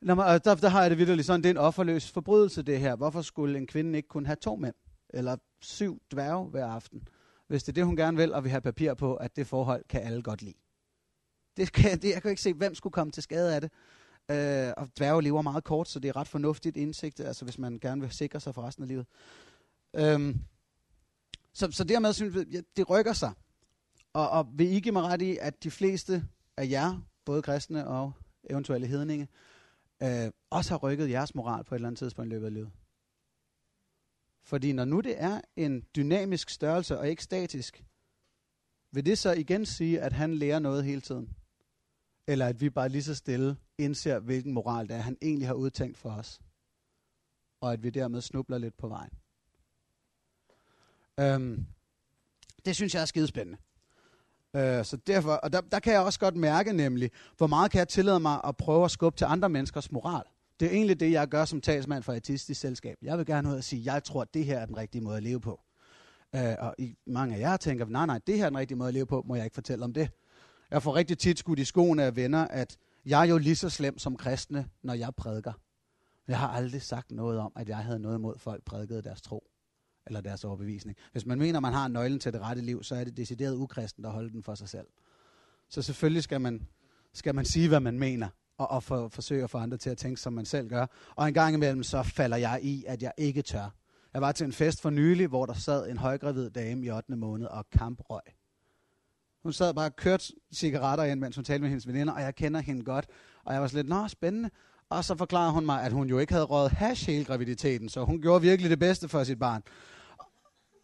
Når 0.00 0.14
man, 0.14 0.40
der, 0.44 0.54
der 0.54 0.68
har 0.68 0.80
jeg 0.80 0.90
det 0.90 0.98
virkelig 0.98 1.24
sådan, 1.24 1.42
det 1.42 1.48
er 1.48 1.50
en 1.50 1.56
offerløs 1.56 2.10
forbrydelse 2.10 2.62
det 2.62 2.80
her. 2.80 2.96
Hvorfor 2.96 3.22
skulle 3.22 3.58
en 3.58 3.66
kvinde 3.66 3.96
ikke 3.96 4.08
kunne 4.08 4.26
have 4.26 4.36
to 4.36 4.56
mænd? 4.56 4.74
Eller 5.08 5.36
syv 5.60 6.02
dværge 6.12 6.48
hver 6.48 6.66
aften? 6.66 7.08
Hvis 7.46 7.62
det 7.62 7.72
er 7.72 7.74
det, 7.74 7.84
hun 7.84 7.96
gerne 7.96 8.16
vil, 8.16 8.34
og 8.34 8.44
vi 8.44 8.48
har 8.48 8.60
papir 8.60 8.94
på, 8.94 9.14
at 9.14 9.36
det 9.36 9.46
forhold 9.46 9.84
kan 9.88 10.02
alle 10.02 10.22
godt 10.22 10.42
lide. 10.42 10.58
Det 11.56 11.72
kan, 11.72 11.98
det, 11.98 12.10
jeg 12.10 12.22
kan 12.22 12.30
ikke 12.30 12.42
se, 12.42 12.54
hvem 12.54 12.74
skulle 12.74 12.92
komme 12.92 13.10
til 13.10 13.22
skade 13.22 13.54
af 13.54 13.60
det. 13.60 13.70
Øh, 14.30 14.72
og 14.76 14.88
dværge 14.98 15.22
lever 15.22 15.42
meget 15.42 15.64
kort, 15.64 15.88
så 15.88 16.00
det 16.00 16.08
er 16.08 16.16
ret 16.16 16.28
fornuftigt 16.28 16.76
indsigt, 16.76 17.20
altså 17.20 17.44
hvis 17.44 17.58
man 17.58 17.78
gerne 17.78 18.00
vil 18.00 18.10
sikre 18.10 18.40
sig 18.40 18.54
for 18.54 18.62
resten 18.62 18.82
af 18.82 18.88
livet. 18.88 19.06
Øhm, 19.94 20.40
så, 21.52 21.70
så 21.70 21.84
dermed 21.84 22.12
synes 22.12 22.34
vi, 22.34 22.40
ja, 22.52 22.60
det 22.76 22.90
rykker 22.90 23.12
sig. 23.12 23.32
Og, 24.12 24.30
og 24.30 24.46
vil 24.54 24.72
I 24.72 24.80
give 24.80 24.92
mig 24.92 25.02
ret 25.02 25.22
i, 25.22 25.36
at 25.40 25.64
de 25.64 25.70
fleste 25.70 26.24
af 26.56 26.70
jer, 26.70 27.00
både 27.24 27.42
kristne 27.42 27.88
og 27.88 28.12
eventuelle 28.50 28.86
hedninge, 28.86 29.28
øh, 30.02 30.30
også 30.50 30.70
har 30.70 30.78
rykket 30.78 31.10
jeres 31.10 31.34
moral 31.34 31.64
på 31.64 31.74
et 31.74 31.76
eller 31.76 31.88
andet 31.88 31.98
tidspunkt 31.98 32.28
i 32.28 32.32
løbet 32.34 32.46
af 32.46 32.54
livet? 32.54 32.70
Fordi 34.42 34.72
når 34.72 34.84
nu 34.84 35.00
det 35.00 35.22
er 35.22 35.40
en 35.56 35.84
dynamisk 35.96 36.50
størrelse 36.50 36.98
og 36.98 37.08
ikke 37.08 37.22
statisk, 37.22 37.84
vil 38.90 39.06
det 39.06 39.18
så 39.18 39.32
igen 39.32 39.66
sige, 39.66 40.00
at 40.00 40.12
han 40.12 40.34
lærer 40.34 40.58
noget 40.58 40.84
hele 40.84 41.00
tiden? 41.00 41.36
Eller 42.26 42.46
at 42.46 42.60
vi 42.60 42.70
bare 42.70 42.88
lige 42.88 43.02
så 43.02 43.14
stille 43.14 43.56
indser, 43.78 44.18
hvilken 44.18 44.52
moral 44.52 44.88
det 44.88 44.96
er, 44.96 45.00
han 45.00 45.16
egentlig 45.22 45.48
har 45.48 45.54
udtænkt 45.54 45.98
for 45.98 46.10
os. 46.10 46.40
Og 47.60 47.72
at 47.72 47.82
vi 47.82 47.90
dermed 47.90 48.20
snubler 48.20 48.58
lidt 48.58 48.76
på 48.76 48.88
vejen. 48.88 49.10
Øhm, 51.20 51.66
det 52.64 52.76
synes 52.76 52.94
jeg 52.94 53.00
er 53.00 53.06
skidespændende. 53.06 53.58
Øh, 54.56 54.84
så 54.84 54.96
derfor, 54.96 55.32
og 55.32 55.52
der, 55.52 55.60
der 55.60 55.78
kan 55.78 55.92
jeg 55.92 56.02
også 56.02 56.20
godt 56.20 56.36
mærke 56.36 56.72
nemlig, 56.72 57.10
hvor 57.36 57.46
meget 57.46 57.70
kan 57.70 57.78
jeg 57.78 57.88
tillade 57.88 58.20
mig 58.20 58.40
at 58.44 58.56
prøve 58.56 58.84
at 58.84 58.90
skubbe 58.90 59.18
til 59.18 59.24
andre 59.24 59.48
menneskers 59.48 59.92
moral. 59.92 60.22
Det 60.60 60.68
er 60.68 60.72
egentlig 60.72 61.00
det, 61.00 61.12
jeg 61.12 61.28
gør 61.28 61.44
som 61.44 61.60
talsmand 61.60 62.02
for 62.02 62.12
etistisk 62.12 62.60
selskab. 62.60 62.98
Jeg 63.02 63.18
vil 63.18 63.26
gerne 63.26 63.48
ud 63.48 63.54
og 63.54 63.64
sige, 63.64 63.92
jeg 63.92 64.04
tror, 64.04 64.22
at 64.22 64.34
det 64.34 64.44
her 64.44 64.58
er 64.58 64.66
den 64.66 64.76
rigtige 64.76 65.02
måde 65.02 65.16
at 65.16 65.22
leve 65.22 65.40
på. 65.40 65.60
Øh, 66.34 66.54
og 66.58 66.74
i, 66.78 66.96
mange 67.06 67.36
af 67.36 67.40
jer 67.40 67.56
tænker, 67.56 67.86
nej, 67.86 68.06
nej, 68.06 68.20
det 68.26 68.38
her 68.38 68.44
er 68.44 68.50
den 68.50 68.58
rigtige 68.58 68.78
måde 68.78 68.88
at 68.88 68.94
leve 68.94 69.06
på, 69.06 69.22
må 69.26 69.34
jeg 69.34 69.44
ikke 69.44 69.54
fortælle 69.54 69.84
om 69.84 69.92
det. 69.92 70.10
Jeg 70.72 70.82
får 70.82 70.96
rigtig 70.96 71.18
tit 71.18 71.38
skudt 71.38 71.58
i 71.58 71.64
skoene 71.64 72.04
af 72.04 72.16
venner, 72.16 72.48
at 72.48 72.76
jeg 73.06 73.20
er 73.20 73.24
jo 73.24 73.38
lige 73.38 73.56
så 73.56 73.70
slem 73.70 73.98
som 73.98 74.16
kristne, 74.16 74.68
når 74.82 74.94
jeg 74.94 75.14
prædiker. 75.14 75.52
Jeg 76.28 76.38
har 76.38 76.48
aldrig 76.48 76.82
sagt 76.82 77.10
noget 77.10 77.38
om, 77.38 77.52
at 77.56 77.68
jeg 77.68 77.76
havde 77.76 77.98
noget 77.98 78.18
imod, 78.18 78.38
folk 78.38 78.64
prædikede 78.64 79.02
deres 79.02 79.22
tro 79.22 79.50
eller 80.06 80.20
deres 80.20 80.44
overbevisning. 80.44 80.96
Hvis 81.12 81.26
man 81.26 81.38
mener, 81.38 81.60
man 81.60 81.72
har 81.72 81.88
nøglen 81.88 82.20
til 82.20 82.32
det 82.32 82.40
rette 82.40 82.62
liv, 82.62 82.82
så 82.82 82.94
er 82.94 83.04
det 83.04 83.16
decideret 83.16 83.56
ukristen, 83.56 84.04
der 84.04 84.10
holder 84.10 84.30
den 84.30 84.42
for 84.42 84.54
sig 84.54 84.68
selv. 84.68 84.86
Så 85.68 85.82
selvfølgelig 85.82 86.22
skal 86.22 86.40
man, 86.40 86.68
skal 87.12 87.34
man 87.34 87.44
sige, 87.44 87.68
hvad 87.68 87.80
man 87.80 87.98
mener, 87.98 88.28
og, 88.58 88.70
og 88.70 88.82
for, 88.82 89.08
forsøge 89.08 89.44
at 89.44 89.50
få 89.50 89.58
andre 89.58 89.76
til 89.76 89.90
at 89.90 89.98
tænke, 89.98 90.20
som 90.20 90.32
man 90.32 90.44
selv 90.44 90.68
gør. 90.68 90.86
Og 91.16 91.28
en 91.28 91.34
gang 91.34 91.54
imellem, 91.54 91.82
så 91.82 92.02
falder 92.02 92.36
jeg 92.36 92.60
i, 92.62 92.84
at 92.88 93.02
jeg 93.02 93.12
ikke 93.18 93.42
tør. 93.42 93.74
Jeg 94.12 94.22
var 94.22 94.32
til 94.32 94.44
en 94.44 94.52
fest 94.52 94.80
for 94.80 94.90
nylig, 94.90 95.26
hvor 95.26 95.46
der 95.46 95.54
sad 95.54 95.90
en 95.90 95.96
højgravid 95.96 96.50
dame 96.50 96.86
i 96.86 96.90
8. 96.90 97.16
måned 97.16 97.46
og 97.46 97.70
kamprøg. 97.70 98.22
Hun 99.42 99.52
sad 99.52 99.74
bare 99.74 99.86
og 99.86 99.96
kørte 99.96 100.32
cigaretter 100.54 101.04
ind, 101.04 101.20
mens 101.20 101.36
hun 101.36 101.44
talte 101.44 101.60
med 101.60 101.68
hendes 101.68 101.86
veninder, 101.86 102.12
og 102.12 102.22
jeg 102.22 102.34
kender 102.34 102.60
hende 102.60 102.84
godt. 102.84 103.06
Og 103.44 103.52
jeg 103.52 103.62
var 103.62 103.68
sådan 103.68 103.84
lidt, 103.84 103.88
nå, 103.88 104.08
spændende. 104.08 104.50
Og 104.88 105.04
så 105.04 105.16
forklarede 105.16 105.52
hun 105.52 105.66
mig, 105.66 105.82
at 105.82 105.92
hun 105.92 106.08
jo 106.08 106.18
ikke 106.18 106.32
havde 106.32 106.44
røget 106.44 106.70
hash 106.70 107.06
hele 107.06 107.24
graviditeten, 107.24 107.88
så 107.88 108.04
hun 108.04 108.20
gjorde 108.20 108.42
virkelig 108.42 108.70
det 108.70 108.78
bedste 108.78 109.08
for 109.08 109.24
sit 109.24 109.38
barn. 109.38 109.62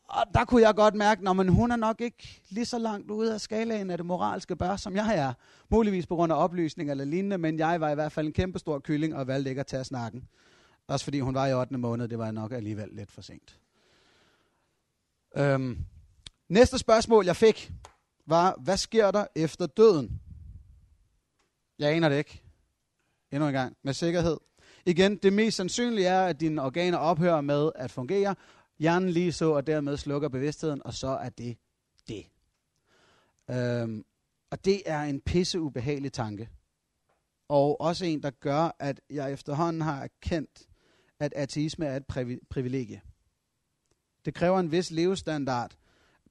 Og 0.09 0.25
der 0.35 0.44
kunne 0.44 0.62
jeg 0.62 0.75
godt 0.75 0.94
mærke, 0.94 1.29
at 1.29 1.51
hun 1.53 1.71
er 1.71 1.77
nok 1.77 2.01
ikke 2.01 2.42
lige 2.49 2.64
så 2.64 2.79
langt 2.79 3.11
ude 3.11 3.35
af 3.35 3.40
skalaen 3.40 3.90
af 3.90 3.97
det 3.97 4.07
moralske 4.07 4.57
bør, 4.57 4.77
som 4.77 4.97
jeg 4.97 5.16
er. 5.16 5.33
Muligvis 5.68 6.07
på 6.07 6.14
grund 6.16 6.33
af 6.33 6.37
oplysning 6.37 6.90
eller 6.90 7.05
lignende, 7.05 7.38
men 7.38 7.59
jeg 7.59 7.81
var 7.81 7.90
i 7.90 7.94
hvert 7.94 8.12
fald 8.12 8.27
en 8.27 8.33
kæmpe 8.33 8.59
stor 8.59 8.79
kylling 8.79 9.16
og 9.16 9.27
valgte 9.27 9.51
ikke 9.51 9.61
at 9.61 9.66
tage 9.66 9.85
snakken. 9.85 10.29
Også 10.87 11.05
fordi 11.05 11.21
hun 11.21 11.35
var 11.35 11.47
i 11.47 11.55
8. 11.55 11.79
måned, 11.79 12.09
det 12.09 12.18
var 12.18 12.31
nok 12.31 12.53
alligevel 12.53 12.88
lidt 12.92 13.11
for 13.11 13.23
sent. 13.23 13.61
Øhm. 15.37 15.79
Næste 16.49 16.79
spørgsmål, 16.79 17.25
jeg 17.25 17.37
fik, 17.37 17.73
var, 18.28 18.60
hvad 18.60 18.76
sker 18.76 19.10
der 19.10 19.26
efter 19.34 19.66
døden? 19.66 20.20
Jeg 21.78 21.92
aner 21.92 22.08
det 22.08 22.18
ikke. 22.18 22.42
Endnu 23.30 23.46
en 23.46 23.54
gang, 23.54 23.76
med 23.82 23.92
sikkerhed. 23.92 24.36
Igen, 24.86 25.16
det 25.16 25.32
mest 25.32 25.56
sandsynlige 25.56 26.06
er, 26.06 26.26
at 26.26 26.40
dine 26.40 26.62
organer 26.62 26.98
ophører 26.98 27.40
med 27.40 27.70
at 27.74 27.90
fungere. 27.90 28.34
Hjernen 28.78 29.10
lige 29.10 29.32
så, 29.32 29.50
og 29.50 29.66
dermed 29.66 29.96
slukker 29.96 30.28
bevidstheden, 30.28 30.82
og 30.84 30.94
så 30.94 31.08
er 31.08 31.28
det 31.28 31.56
det. 32.08 32.26
Øhm, 33.50 34.04
og 34.50 34.64
det 34.64 34.82
er 34.86 35.02
en 35.02 35.20
pisse 35.20 35.60
ubehagelig 35.60 36.12
tanke. 36.12 36.48
Og 37.48 37.80
også 37.80 38.04
en, 38.04 38.22
der 38.22 38.30
gør, 38.30 38.76
at 38.78 39.00
jeg 39.10 39.32
efterhånden 39.32 39.82
har 39.82 40.02
erkendt, 40.02 40.68
at 41.20 41.32
ateisme 41.36 41.86
er 41.86 41.96
et 41.96 42.06
privilegie. 42.50 43.00
Det 44.24 44.34
kræver 44.34 44.60
en 44.60 44.72
vis 44.72 44.90
levestandard, 44.90 45.76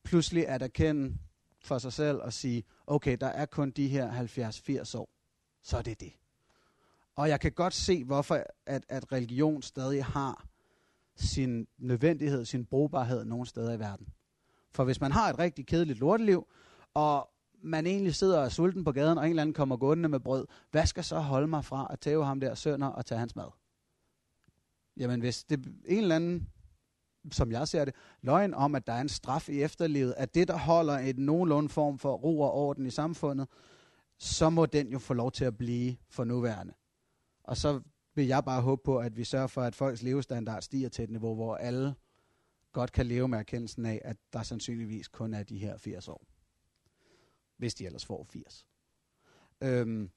pludselig 0.03 0.47
at 0.47 0.61
erkende, 0.61 1.17
for 1.61 1.77
sig 1.77 1.93
selv 1.93 2.17
og 2.17 2.33
sige, 2.33 2.63
okay, 2.87 3.17
der 3.21 3.27
er 3.27 3.45
kun 3.45 3.71
de 3.71 3.87
her 3.87 4.11
70-80 4.93 4.97
år, 4.97 5.09
så 5.63 5.77
er 5.77 5.81
det 5.81 5.99
det. 5.99 6.13
Og 7.15 7.29
jeg 7.29 7.39
kan 7.39 7.51
godt 7.51 7.73
se, 7.73 8.03
hvorfor 8.03 8.43
at, 8.65 8.85
at 8.89 9.11
religion 9.11 9.61
stadig 9.61 10.05
har 10.05 10.47
sin 11.15 11.67
nødvendighed, 11.77 12.45
sin 12.45 12.65
brugbarhed 12.65 13.25
nogen 13.25 13.45
steder 13.45 13.73
i 13.73 13.79
verden. 13.79 14.07
For 14.71 14.83
hvis 14.83 15.01
man 15.01 15.11
har 15.11 15.29
et 15.29 15.39
rigtig 15.39 15.67
kedeligt 15.67 15.99
lorteliv, 15.99 16.47
og 16.93 17.29
man 17.61 17.85
egentlig 17.85 18.15
sidder 18.15 18.39
og 18.39 18.51
sulten 18.51 18.83
på 18.83 18.91
gaden, 18.91 19.17
og 19.17 19.23
en 19.23 19.29
eller 19.29 19.41
anden 19.41 19.53
kommer 19.53 19.77
gående 19.77 20.09
med 20.09 20.19
brød, 20.19 20.47
hvad 20.71 20.85
skal 20.85 21.03
så 21.03 21.19
holde 21.19 21.47
mig 21.47 21.65
fra 21.65 21.87
at 21.89 21.99
tæve 21.99 22.25
ham 22.25 22.39
der 22.39 22.55
sønder 22.55 22.87
og 22.87 23.05
tage 23.05 23.19
hans 23.19 23.35
mad? 23.35 23.51
Jamen 24.97 25.19
hvis 25.19 25.43
det 25.43 25.65
en 25.85 25.97
eller 25.97 26.15
anden, 26.15 26.49
som 27.31 27.51
jeg 27.51 27.67
ser 27.67 27.85
det, 27.85 27.93
løgn 28.21 28.53
om, 28.53 28.75
at 28.75 28.87
der 28.87 28.93
er 28.93 29.01
en 29.01 29.09
straf 29.09 29.49
i 29.49 29.61
efterlivet, 29.61 30.13
at 30.17 30.35
det, 30.35 30.47
der 30.47 30.57
holder 30.57 30.93
et 30.93 31.19
nogenlunde 31.19 31.69
form 31.69 31.99
for 31.99 32.13
ro 32.13 32.41
og 32.41 32.53
orden 32.53 32.85
i 32.85 32.89
samfundet, 32.89 33.47
så 34.17 34.49
må 34.49 34.65
den 34.65 34.87
jo 34.87 34.99
få 34.99 35.13
lov 35.13 35.31
til 35.31 35.45
at 35.45 35.57
blive 35.57 35.95
for 36.09 36.23
nuværende. 36.23 36.73
Og 37.43 37.57
så 37.57 37.81
vil 38.15 38.27
jeg 38.27 38.45
bare 38.45 38.61
håbe 38.61 38.81
på, 38.85 38.97
at 38.97 39.17
vi 39.17 39.23
sørger 39.23 39.47
for, 39.47 39.61
at 39.61 39.75
folks 39.75 40.03
levestandard 40.03 40.61
stiger 40.61 40.89
til 40.89 41.03
et 41.03 41.09
niveau, 41.09 41.35
hvor 41.35 41.55
alle 41.55 41.95
godt 42.71 42.91
kan 42.91 43.05
leve 43.05 43.27
med 43.27 43.39
erkendelsen 43.39 43.85
af, 43.85 44.01
at 44.05 44.17
der 44.33 44.43
sandsynligvis 44.43 45.07
kun 45.07 45.33
er 45.33 45.43
de 45.43 45.57
her 45.57 45.77
80 45.77 46.07
år. 46.07 46.27
Hvis 47.57 47.75
de 47.75 47.85
ellers 47.85 48.05
får 48.05 48.23
80. 48.23 48.67
Øhm, 49.61 50.09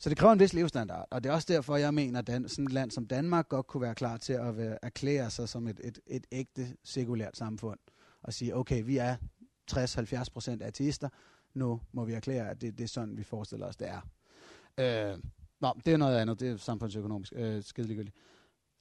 så 0.00 0.10
det 0.10 0.18
kræver 0.18 0.32
en 0.32 0.40
vis 0.40 0.52
levestandard, 0.52 1.08
og 1.10 1.24
det 1.24 1.30
er 1.30 1.34
også 1.34 1.52
derfor, 1.52 1.76
jeg 1.76 1.94
mener, 1.94 2.18
at 2.18 2.50
sådan 2.50 2.64
et 2.64 2.72
land 2.72 2.90
som 2.90 3.06
Danmark 3.06 3.48
godt 3.48 3.66
kunne 3.66 3.80
være 3.80 3.94
klar 3.94 4.16
til 4.16 4.32
at 4.32 4.56
være, 4.56 4.78
erklære 4.82 5.30
sig 5.30 5.48
som 5.48 5.66
et, 5.66 5.80
et, 5.84 5.98
et 6.06 6.26
ægte 6.32 6.76
sekulært 6.84 7.36
samfund. 7.36 7.78
Og 8.22 8.32
sige, 8.32 8.56
okay, 8.56 8.84
vi 8.84 8.96
er 8.96 9.16
60-70 9.72 10.24
procent 10.32 10.62
ateister, 10.62 11.08
nu 11.54 11.80
må 11.92 12.04
vi 12.04 12.12
erklære, 12.12 12.50
at 12.50 12.60
det, 12.60 12.78
det 12.78 12.84
er 12.84 12.88
sådan, 12.88 13.16
vi 13.16 13.22
forestiller 13.22 13.66
os, 13.66 13.76
det 13.76 13.88
er. 13.88 14.00
Øh, 14.78 15.18
nå, 15.60 15.72
det 15.84 15.92
er 15.92 15.96
noget 15.96 16.18
andet, 16.18 16.40
det 16.40 16.48
er 16.50 16.56
samfundsøkonomisk 16.56 17.32
øh, 17.36 17.62
skideligegyldigt. 17.62 18.16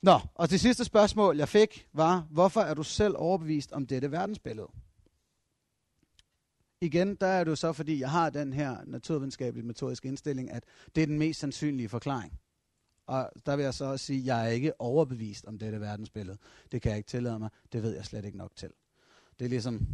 Nå, 0.01 0.19
og 0.35 0.49
det 0.49 0.59
sidste 0.59 0.85
spørgsmål, 0.85 1.37
jeg 1.37 1.49
fik, 1.49 1.87
var, 1.93 2.27
hvorfor 2.31 2.61
er 2.61 2.73
du 2.73 2.83
selv 2.83 3.15
overbevist 3.17 3.71
om 3.71 3.87
dette 3.87 4.11
verdensbillede? 4.11 4.67
Igen, 6.81 7.15
der 7.15 7.27
er 7.27 7.43
det 7.43 7.51
jo 7.51 7.55
så, 7.55 7.73
fordi 7.73 7.99
jeg 7.99 8.11
har 8.11 8.29
den 8.29 8.53
her 8.53 8.77
naturvidenskabelige 8.85 9.65
metodiske 9.67 10.07
indstilling, 10.07 10.51
at 10.51 10.63
det 10.95 11.03
er 11.03 11.07
den 11.07 11.19
mest 11.19 11.39
sandsynlige 11.39 11.89
forklaring. 11.89 12.39
Og 13.05 13.31
der 13.45 13.55
vil 13.55 13.63
jeg 13.63 13.73
så 13.73 13.85
også 13.85 14.05
sige, 14.05 14.19
at 14.19 14.25
jeg 14.25 14.45
er 14.45 14.49
ikke 14.49 14.81
overbevist 14.81 15.45
om 15.45 15.57
dette 15.57 15.81
verdensbillede. 15.81 16.37
Det 16.71 16.81
kan 16.81 16.89
jeg 16.89 16.97
ikke 16.97 17.07
tillade 17.07 17.39
mig. 17.39 17.49
Det 17.71 17.83
ved 17.83 17.95
jeg 17.95 18.05
slet 18.05 18.25
ikke 18.25 18.37
nok 18.37 18.55
til. 18.55 18.69
Det 19.39 19.45
er 19.45 19.49
ligesom 19.49 19.87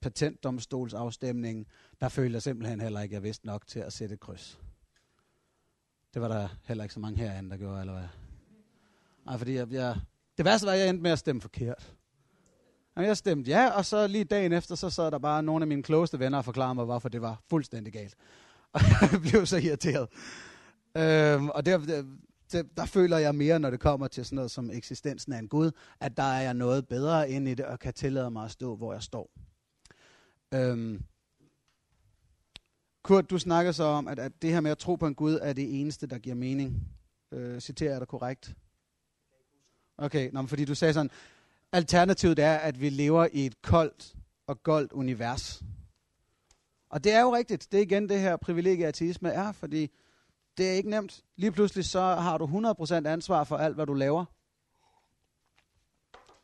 patentdomstolsafstemningen. 0.00 1.66
Der 2.00 2.08
følte 2.08 2.34
jeg 2.34 2.42
simpelthen 2.42 2.80
heller 2.80 3.00
ikke, 3.00 3.12
at 3.12 3.14
jeg 3.14 3.22
vidste 3.22 3.46
nok 3.46 3.66
til 3.66 3.80
at 3.80 3.92
sætte 3.92 4.14
et 4.14 4.20
kryds. 4.20 4.60
Det 6.14 6.22
var 6.22 6.28
der 6.28 6.48
heller 6.64 6.84
ikke 6.84 6.94
så 6.94 7.00
mange 7.00 7.18
herinde, 7.18 7.50
der 7.50 7.56
gjorde, 7.56 7.80
eller 7.80 7.92
hvad? 7.92 8.08
Nej, 9.24 9.38
fordi 9.38 9.54
jeg, 9.54 9.72
jeg, 9.72 10.00
det 10.36 10.44
værste 10.44 10.66
var, 10.66 10.72
at 10.72 10.78
jeg 10.78 10.88
endte 10.88 11.02
med 11.02 11.10
at 11.10 11.18
stemme 11.18 11.40
forkert 11.40 11.94
jeg 13.04 13.16
stemte 13.16 13.50
ja, 13.50 13.70
og 13.70 13.84
så 13.84 14.06
lige 14.06 14.24
dagen 14.24 14.52
efter, 14.52 14.74
så 14.74 14.90
sad 14.90 15.10
der 15.10 15.18
bare 15.18 15.42
nogle 15.42 15.62
af 15.62 15.66
mine 15.66 15.82
klogeste 15.82 16.18
venner 16.18 16.38
og 16.38 16.44
forklarede 16.44 16.74
mig, 16.74 16.84
hvorfor 16.84 17.08
det 17.08 17.22
var 17.22 17.42
fuldstændig 17.50 17.92
galt. 17.92 18.14
Og 18.72 18.80
jeg 19.12 19.20
blev 19.20 19.46
så 19.46 19.56
irriteret. 19.56 20.08
Øhm, 20.96 21.48
og 21.48 21.66
der, 21.66 21.78
der, 21.78 22.04
der, 22.52 22.62
der 22.76 22.86
føler 22.86 23.18
jeg 23.18 23.34
mere, 23.34 23.58
når 23.58 23.70
det 23.70 23.80
kommer 23.80 24.08
til 24.08 24.24
sådan 24.24 24.36
noget 24.36 24.50
som 24.50 24.70
eksistensen 24.70 25.32
af 25.32 25.38
en 25.38 25.48
Gud, 25.48 25.70
at 26.00 26.16
der 26.16 26.22
er 26.22 26.42
jeg 26.42 26.54
noget 26.54 26.88
bedre 26.88 27.30
ind 27.30 27.48
i 27.48 27.54
det, 27.54 27.64
og 27.64 27.78
kan 27.78 27.92
tillade 27.94 28.30
mig 28.30 28.44
at 28.44 28.50
stå, 28.50 28.76
hvor 28.76 28.92
jeg 28.92 29.02
står. 29.02 29.30
Øhm, 30.54 31.02
Kurt, 33.02 33.30
du 33.30 33.38
snakker 33.38 33.72
så 33.72 33.84
om, 33.84 34.08
at, 34.08 34.18
at 34.18 34.42
det 34.42 34.50
her 34.50 34.60
med 34.60 34.70
at 34.70 34.78
tro 34.78 34.96
på 34.96 35.06
en 35.06 35.14
Gud 35.14 35.38
er 35.42 35.52
det 35.52 35.80
eneste, 35.80 36.06
der 36.06 36.18
giver 36.18 36.36
mening. 36.36 36.88
Øh, 37.32 37.60
citerer 37.60 37.90
jeg 37.90 38.00
dig 38.00 38.08
korrekt? 38.08 38.54
Okay, 39.98 40.30
nå, 40.32 40.46
fordi 40.46 40.64
du 40.64 40.74
sagde 40.74 40.94
sådan, 40.94 41.10
alternativet 41.72 42.38
er, 42.38 42.56
at 42.56 42.80
vi 42.80 42.88
lever 42.90 43.28
i 43.32 43.46
et 43.46 43.62
koldt 43.62 44.14
og 44.46 44.62
goldt 44.62 44.92
univers. 44.92 45.62
Og 46.90 47.04
det 47.04 47.12
er 47.12 47.20
jo 47.20 47.34
rigtigt. 47.34 47.72
Det 47.72 47.78
er 47.78 47.82
igen 47.82 48.08
det 48.08 48.20
her 48.20 48.36
privilegie 48.36 48.86
ateisme 48.86 49.28
er, 49.30 49.52
fordi 49.52 49.90
det 50.58 50.68
er 50.68 50.72
ikke 50.72 50.90
nemt. 50.90 51.24
Lige 51.36 51.52
pludselig 51.52 51.84
så 51.84 52.00
har 52.00 52.38
du 52.38 52.46
100% 52.46 53.08
ansvar 53.08 53.44
for 53.44 53.56
alt, 53.56 53.74
hvad 53.74 53.86
du 53.86 53.94
laver. 53.94 54.24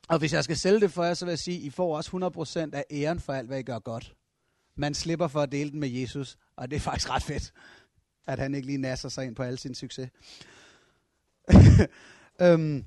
Og 0.08 0.18
hvis 0.18 0.32
jeg 0.32 0.44
skal 0.44 0.56
sælge 0.56 0.80
det 0.80 0.92
for 0.92 1.04
jer, 1.04 1.14
så 1.14 1.24
vil 1.24 1.32
jeg 1.32 1.38
sige, 1.38 1.56
at 1.56 1.62
I 1.62 1.70
får 1.70 1.96
også 1.96 2.70
100% 2.72 2.76
af 2.76 2.84
æren 2.90 3.20
for 3.20 3.32
alt, 3.32 3.46
hvad 3.46 3.58
I 3.58 3.62
gør 3.62 3.78
godt. 3.78 4.14
Man 4.76 4.94
slipper 4.94 5.28
for 5.28 5.40
at 5.40 5.52
dele 5.52 5.70
den 5.70 5.80
med 5.80 5.88
Jesus, 5.88 6.38
og 6.56 6.70
det 6.70 6.76
er 6.76 6.80
faktisk 6.80 7.10
ret 7.10 7.22
fedt, 7.22 7.52
at 8.26 8.38
han 8.38 8.54
ikke 8.54 8.66
lige 8.66 8.78
nasser 8.78 9.08
sig 9.08 9.26
ind 9.26 9.36
på 9.36 9.42
al 9.42 9.58
sin 9.58 9.74
succes. 9.74 10.10
øhm, 12.42 12.84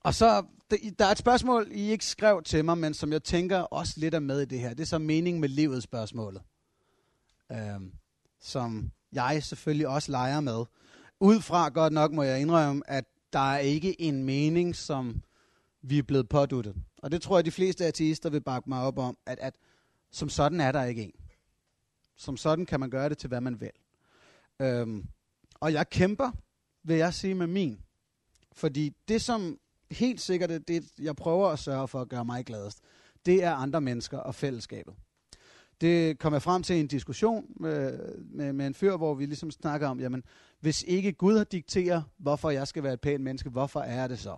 og 0.00 0.14
så, 0.14 0.44
der 0.70 1.04
er 1.04 1.10
et 1.10 1.18
spørgsmål, 1.18 1.68
I 1.70 1.90
ikke 1.90 2.04
skrev 2.04 2.42
til 2.42 2.64
mig, 2.64 2.78
men 2.78 2.94
som 2.94 3.12
jeg 3.12 3.22
tænker 3.22 3.58
også 3.58 3.94
lidt 3.96 4.14
er 4.14 4.20
med 4.20 4.40
i 4.40 4.44
det 4.44 4.60
her. 4.60 4.70
Det 4.70 4.80
er 4.80 4.86
så 4.86 4.98
mening 4.98 5.40
med 5.40 5.48
livet 5.48 5.82
spørgsmålet. 5.82 6.42
Øhm, 7.52 7.92
som 8.40 8.90
jeg 9.12 9.42
selvfølgelig 9.42 9.88
også 9.88 10.10
leger 10.10 10.40
med. 10.40 10.64
Ud 11.20 11.40
fra 11.40 11.68
godt 11.68 11.92
nok 11.92 12.12
må 12.12 12.22
jeg 12.22 12.40
indrømme, 12.40 12.90
at 12.90 13.04
der 13.32 13.52
er 13.52 13.58
ikke 13.58 14.00
en 14.00 14.24
mening, 14.24 14.76
som 14.76 15.22
vi 15.82 15.98
er 15.98 16.02
blevet 16.02 16.28
påduttet. 16.28 16.74
Og 16.98 17.10
det 17.10 17.22
tror 17.22 17.38
jeg, 17.38 17.44
de 17.44 17.50
fleste 17.50 17.86
ateister 17.86 18.30
vil 18.30 18.40
bakke 18.40 18.68
mig 18.68 18.80
op 18.80 18.98
om, 18.98 19.16
at, 19.26 19.38
at 19.38 19.54
som 20.10 20.28
sådan 20.28 20.60
er 20.60 20.72
der 20.72 20.84
ikke 20.84 21.02
en. 21.02 21.14
Som 22.16 22.36
sådan 22.36 22.66
kan 22.66 22.80
man 22.80 22.90
gøre 22.90 23.08
det 23.08 23.18
til, 23.18 23.28
hvad 23.28 23.40
man 23.40 23.60
vil. 23.60 23.70
Øhm, 24.60 25.06
og 25.60 25.72
jeg 25.72 25.90
kæmper, 25.90 26.30
vil 26.82 26.96
jeg 26.96 27.14
sige, 27.14 27.34
med 27.34 27.46
min. 27.46 27.80
Fordi 28.52 28.92
det, 29.08 29.22
som 29.22 29.58
helt 29.94 30.20
sikkert 30.20 30.50
det, 30.50 30.68
det, 30.68 30.84
jeg 31.00 31.16
prøver 31.16 31.48
at 31.48 31.58
sørge 31.58 31.88
for 31.88 32.00
at 32.00 32.08
gøre 32.08 32.24
mig 32.24 32.44
gladest, 32.44 32.80
det 33.26 33.44
er 33.44 33.54
andre 33.54 33.80
mennesker 33.80 34.18
og 34.18 34.34
fællesskabet. 34.34 34.94
Det 35.80 36.18
kom 36.18 36.32
jeg 36.32 36.42
frem 36.42 36.62
til 36.62 36.80
en 36.80 36.86
diskussion 36.86 37.46
med, 37.60 37.98
med, 38.18 38.52
med 38.52 38.66
en 38.66 38.74
fyr, 38.74 38.96
hvor 38.96 39.14
vi 39.14 39.26
ligesom 39.26 39.50
snakker 39.50 39.88
om, 39.88 40.00
jamen, 40.00 40.22
hvis 40.60 40.82
ikke 40.82 41.12
Gud 41.12 41.44
dikterer, 41.44 42.02
hvorfor 42.18 42.50
jeg 42.50 42.68
skal 42.68 42.82
være 42.82 42.92
et 42.92 43.00
pænt 43.00 43.24
menneske, 43.24 43.50
hvorfor 43.50 43.80
er 43.80 44.06
det 44.06 44.18
så? 44.18 44.36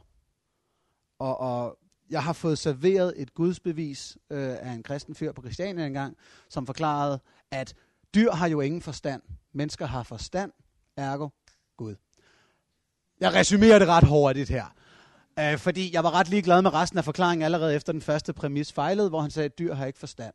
Og, 1.18 1.40
og 1.40 1.78
jeg 2.10 2.22
har 2.22 2.32
fået 2.32 2.58
serveret 2.58 3.14
et 3.16 3.34
gudsbevis 3.34 4.18
øh, 4.30 4.56
af 4.60 4.70
en 4.70 4.82
kristen 4.82 5.14
fyr 5.14 5.32
på 5.32 5.42
Christiania 5.42 5.86
engang, 5.86 6.16
som 6.48 6.66
forklarede, 6.66 7.20
at 7.50 7.74
dyr 8.14 8.30
har 8.30 8.48
jo 8.48 8.60
ingen 8.60 8.82
forstand. 8.82 9.22
Mennesker 9.52 9.86
har 9.86 10.02
forstand, 10.02 10.52
ergo 10.96 11.28
Gud. 11.76 11.94
Jeg 13.20 13.34
resumerer 13.34 13.78
det 13.78 13.88
ret 13.88 14.08
hurtigt 14.08 14.48
her. 14.48 14.75
Øh, 15.38 15.58
fordi 15.58 15.94
jeg 15.94 16.04
var 16.04 16.14
ret 16.14 16.28
ligeglad 16.28 16.62
med 16.62 16.74
resten 16.74 16.98
af 16.98 17.04
forklaringen 17.04 17.44
allerede 17.44 17.74
efter 17.74 17.92
den 17.92 18.02
første 18.02 18.32
præmis 18.32 18.72
fejlede, 18.72 19.08
hvor 19.08 19.20
han 19.20 19.30
sagde, 19.30 19.44
at 19.44 19.58
dyr 19.58 19.74
har 19.74 19.86
ikke 19.86 19.98
forstand. 19.98 20.34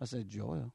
Og 0.00 0.08
så 0.08 0.10
sagde 0.10 0.26
jo, 0.28 0.54
jo. 0.54 0.68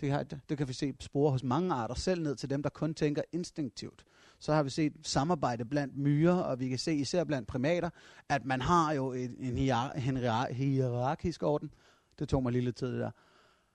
Det, 0.00 0.10
har, 0.10 0.22
det, 0.22 0.58
kan 0.58 0.68
vi 0.68 0.72
se 0.72 0.94
spore 1.00 1.30
hos 1.30 1.42
mange 1.42 1.74
arter, 1.74 1.94
selv 1.94 2.22
ned 2.22 2.36
til 2.36 2.50
dem, 2.50 2.62
der 2.62 2.70
kun 2.70 2.94
tænker 2.94 3.22
instinktivt. 3.32 4.04
Så 4.38 4.52
har 4.52 4.62
vi 4.62 4.70
set 4.70 4.92
samarbejde 5.02 5.64
blandt 5.64 5.96
myrer, 5.96 6.34
og 6.34 6.60
vi 6.60 6.68
kan 6.68 6.78
se 6.78 6.94
især 6.94 7.24
blandt 7.24 7.48
primater, 7.48 7.90
at 8.28 8.44
man 8.44 8.60
har 8.60 8.92
jo 8.92 9.12
en, 9.12 9.36
en, 9.38 9.56
hier, 9.56 9.90
en 9.90 10.16
hierarkisk 10.50 11.42
orden. 11.42 11.70
Det 12.18 12.28
tog 12.28 12.42
mig 12.42 12.52
lige 12.52 12.64
lidt 12.64 12.76
tid, 12.76 12.92
det 12.92 13.00
der. 13.00 13.10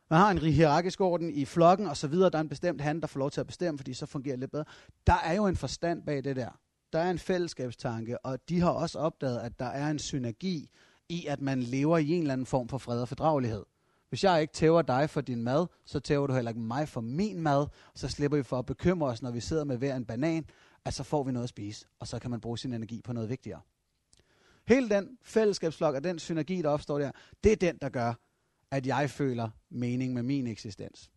Man 0.10 0.20
har 0.20 0.32
en 0.32 0.38
hierarkisk 0.38 1.02
orden 1.02 1.30
i 1.30 1.46
flokken 1.46 1.88
og 1.88 1.98
så 1.98 2.08
videre. 2.08 2.30
Der 2.30 2.38
er 2.38 2.42
en 2.42 2.50
bestemt 2.50 2.82
han, 2.82 3.02
der 3.02 3.08
får 3.08 3.20
lov 3.20 3.32
til 3.32 3.42
at 3.42 3.48
bestemme, 3.48 3.78
fordi 3.78 3.94
så 3.94 4.06
fungerer 4.06 4.36
det 4.36 4.40
lidt 4.40 4.52
bedre. 4.52 4.66
Der 5.08 5.18
er 5.24 5.34
jo 5.34 5.48
en 5.48 5.56
forstand 5.56 6.04
bag 6.04 6.24
det 6.24 6.36
der. 6.36 6.60
Der 6.94 7.00
er 7.00 7.12
en 7.12 7.20
fællesskabstanke, 7.20 8.26
og 8.26 8.50
de 8.50 8.60
har 8.60 8.70
også 8.70 9.00
opdaget, 9.00 9.40
at 9.40 9.60
der 9.60 9.66
er 9.66 9.92
en 9.92 10.00
synergi 10.00 10.70
i, 11.10 11.26
at 11.26 11.42
man 11.42 11.64
lever 11.64 11.98
i 11.98 12.10
en 12.10 12.22
eller 12.22 12.34
anden 12.34 12.46
form 12.46 12.70
for 12.70 12.78
fred 12.78 13.02
og 13.02 13.08
fordragelighed. 13.08 13.66
Hvis 14.10 14.24
jeg 14.24 14.42
ikke 14.42 14.54
tæver 14.54 14.82
dig 14.82 15.10
for 15.10 15.22
din 15.22 15.44
mad, 15.44 15.68
så 15.86 16.00
tæver 16.00 16.28
du 16.28 16.34
heller 16.34 16.52
ikke 16.52 16.62
mig 16.62 16.90
for 16.90 17.02
min 17.02 17.42
mad. 17.42 17.68
Så 17.96 18.08
slipper 18.08 18.38
vi 18.38 18.44
for 18.44 18.60
at 18.60 18.66
bekymre 18.66 19.08
os, 19.08 19.22
når 19.22 19.32
vi 19.32 19.40
sidder 19.40 19.64
med 19.64 19.78
hver 19.78 19.96
en 19.96 20.06
banan, 20.06 20.46
at 20.86 20.94
så 20.94 21.04
får 21.04 21.24
vi 21.24 21.32
noget 21.32 21.44
at 21.44 21.50
spise, 21.50 21.86
og 22.00 22.08
så 22.08 22.20
kan 22.20 22.32
man 22.32 22.42
bruge 22.42 22.58
sin 22.58 22.74
energi 22.74 23.02
på 23.02 23.14
noget 23.14 23.30
vigtigere. 23.30 23.62
Hele 24.68 24.90
den 24.90 25.18
fællesskabsflok 25.22 25.96
og 25.96 26.04
den 26.04 26.20
synergi, 26.20 26.62
der 26.62 26.70
opstår 26.70 27.00
der, 27.00 27.12
det 27.44 27.52
er 27.52 27.56
den, 27.56 27.78
der 27.82 27.90
gør, 27.90 28.14
at 28.72 28.88
jeg 28.88 29.10
føler 29.10 29.50
mening 29.70 30.14
med 30.14 30.24
min 30.24 30.48
eksistens. 30.48 31.12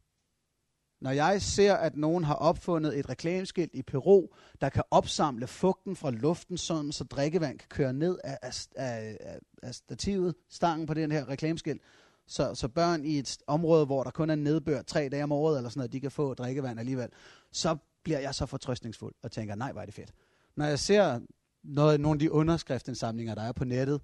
Når 1.03 1.11
jeg 1.11 1.43
ser, 1.43 1.75
at 1.75 1.97
nogen 1.97 2.25
har 2.25 2.35
opfundet 2.35 2.99
et 2.99 3.09
reklameskilt 3.09 3.75
i 3.75 3.83
Peru, 3.83 4.27
der 4.61 4.69
kan 4.69 4.83
opsamle 4.91 5.47
fugten 5.47 5.97
fra 5.97 6.11
luften, 6.11 6.57
sådan 6.57 6.93
så 6.93 7.05
drikkevand 7.05 7.59
kan 7.59 7.69
køre 7.69 7.93
ned 7.93 8.19
af, 8.25 8.39
af, 8.43 8.67
af, 8.77 9.39
af 9.63 9.75
stativet, 9.75 10.35
stangen 10.51 10.87
på 10.87 10.95
den 10.95 11.13
her 11.13 11.29
reklameskilt, 11.29 11.83
så, 12.27 12.55
så 12.55 12.69
børn 12.69 13.05
i 13.05 13.19
et 13.19 13.39
område, 13.47 13.87
hvor 13.87 14.03
der 14.03 14.11
kun 14.11 14.31
er 14.31 14.35
nedbør 14.35 14.83
tre 14.83 15.09
dage 15.09 15.25
om 15.25 15.33
året, 15.33 15.57
eller 15.57 15.71
sådan 15.71 15.81
noget, 15.81 15.93
de 15.93 16.01
kan 16.01 16.11
få 16.11 16.35
drikkevand 16.35 16.81
alligevel, 16.81 17.09
så 17.53 17.77
bliver 18.03 18.19
jeg 18.19 18.35
så 18.35 18.47
fortrøstningsfuld 18.47 19.15
og 19.23 19.33
tænker, 19.33 19.55
nej, 19.55 19.73
hvor 19.73 19.81
er 19.81 19.85
det 19.85 19.95
fedt. 19.95 20.13
Når 20.57 20.65
jeg 20.65 20.79
ser 20.79 21.21
noget, 21.63 22.01
nogle 22.01 22.17
af 22.17 22.21
de 22.21 22.33
underskriftsindsamlinger, 22.33 23.35
der 23.35 23.43
er 23.43 23.53
på 23.53 23.65
nettet, 23.65 24.01